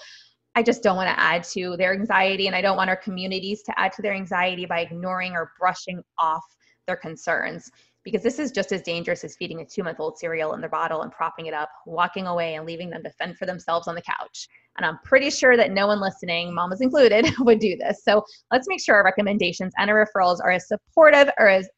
I 0.55 0.61
just 0.61 0.83
don't 0.83 0.97
want 0.97 1.07
to 1.07 1.19
add 1.19 1.43
to 1.45 1.75
their 1.77 1.93
anxiety, 1.93 2.47
and 2.47 2.55
I 2.55 2.61
don't 2.61 2.77
want 2.77 2.89
our 2.89 2.97
communities 2.97 3.63
to 3.63 3.79
add 3.79 3.93
to 3.93 4.01
their 4.01 4.13
anxiety 4.13 4.65
by 4.65 4.81
ignoring 4.81 5.31
or 5.31 5.53
brushing 5.57 6.03
off 6.19 6.43
their 6.87 6.97
concerns 6.97 7.71
because 8.03 8.21
this 8.21 8.39
is 8.39 8.51
just 8.51 8.71
as 8.71 8.81
dangerous 8.81 9.23
as 9.23 9.35
feeding 9.35 9.61
a 9.61 9.65
two 9.65 9.83
month 9.83 9.99
old 9.99 10.17
cereal 10.17 10.53
in 10.53 10.61
their 10.61 10.69
bottle 10.69 11.01
and 11.01 11.11
propping 11.11 11.45
it 11.45 11.53
up, 11.53 11.69
walking 11.85 12.27
away 12.27 12.55
and 12.55 12.65
leaving 12.65 12.89
them 12.89 13.03
to 13.03 13.09
fend 13.11 13.37
for 13.37 13.45
themselves 13.45 13.87
on 13.87 13.95
the 13.95 14.01
couch. 14.01 14.47
And 14.77 14.85
I'm 14.85 14.99
pretty 15.03 15.29
sure 15.29 15.55
that 15.55 15.71
no 15.71 15.87
one 15.87 15.99
listening, 15.99 16.53
mamas 16.53 16.81
included, 16.81 17.27
would 17.39 17.59
do 17.59 17.77
this. 17.77 18.03
So 18.03 18.23
let's 18.51 18.67
make 18.67 18.81
sure 18.81 18.95
our 18.95 19.03
recommendations 19.03 19.73
and 19.77 19.89
our 19.89 20.05
referrals 20.05 20.39
are 20.43 20.51
as 20.51 20.67
supportive 20.67 21.29
or 21.37 21.47
as 21.47 21.69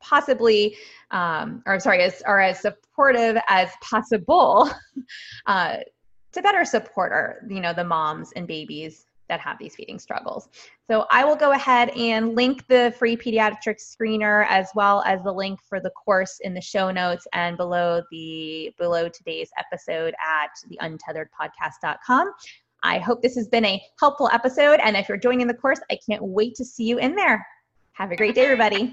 possibly, 0.00 0.76
um, 1.10 1.62
or 1.66 1.80
sorry, 1.80 2.02
as, 2.02 2.22
are 2.22 2.40
as 2.40 2.60
supportive 2.60 3.36
as 3.48 3.70
possible 3.82 4.70
uh, 5.46 5.78
to 6.32 6.42
better 6.42 6.64
support 6.64 7.12
our, 7.12 7.40
you 7.48 7.60
know, 7.60 7.72
the 7.72 7.84
moms 7.84 8.30
and 8.36 8.46
babies 8.46 9.06
that 9.28 9.40
have 9.40 9.58
these 9.58 9.74
feeding 9.74 9.98
struggles. 9.98 10.48
So 10.90 11.06
I 11.10 11.24
will 11.24 11.36
go 11.36 11.52
ahead 11.52 11.90
and 11.90 12.34
link 12.34 12.66
the 12.68 12.94
free 12.98 13.16
pediatric 13.16 13.80
screener 13.80 14.46
as 14.48 14.68
well 14.74 15.02
as 15.06 15.22
the 15.22 15.32
link 15.32 15.60
for 15.62 15.80
the 15.80 15.90
course 15.90 16.40
in 16.40 16.54
the 16.54 16.60
show 16.60 16.90
notes 16.90 17.26
and 17.32 17.56
below 17.56 18.02
the 18.10 18.72
below 18.78 19.08
today's 19.08 19.50
episode 19.58 20.14
at 20.14 20.50
the 20.68 20.78
untetheredpodcast.com. 20.82 22.32
I 22.82 22.98
hope 22.98 23.22
this 23.22 23.34
has 23.36 23.48
been 23.48 23.64
a 23.64 23.82
helpful 23.98 24.28
episode 24.32 24.80
and 24.82 24.96
if 24.96 25.08
you're 25.08 25.16
joining 25.16 25.46
the 25.46 25.54
course, 25.54 25.80
I 25.90 25.98
can't 26.06 26.22
wait 26.22 26.54
to 26.56 26.64
see 26.64 26.84
you 26.84 26.98
in 26.98 27.14
there. 27.14 27.46
Have 27.92 28.10
a 28.10 28.16
great 28.16 28.34
day 28.34 28.44
everybody. 28.44 28.92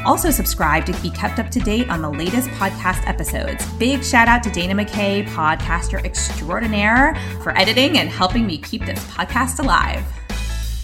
can 0.01 0.09
also 0.09 0.31
subscribe 0.31 0.85
to 0.85 0.93
be 1.01 1.09
kept 1.11 1.39
up 1.39 1.49
to 1.51 1.59
date 1.59 1.89
on 1.89 2.01
the 2.01 2.09
latest 2.09 2.49
podcast 2.51 3.07
episodes. 3.07 3.65
Big 3.73 4.03
shout 4.03 4.27
out 4.27 4.43
to 4.43 4.49
Dana 4.49 4.73
McKay, 4.73 5.25
podcaster 5.27 6.03
extraordinaire, 6.03 7.15
for 7.41 7.57
editing 7.57 7.97
and 7.99 8.09
helping 8.09 8.45
me 8.45 8.57
keep 8.57 8.85
this 8.85 9.03
podcast 9.05 9.59
alive. 9.59 10.03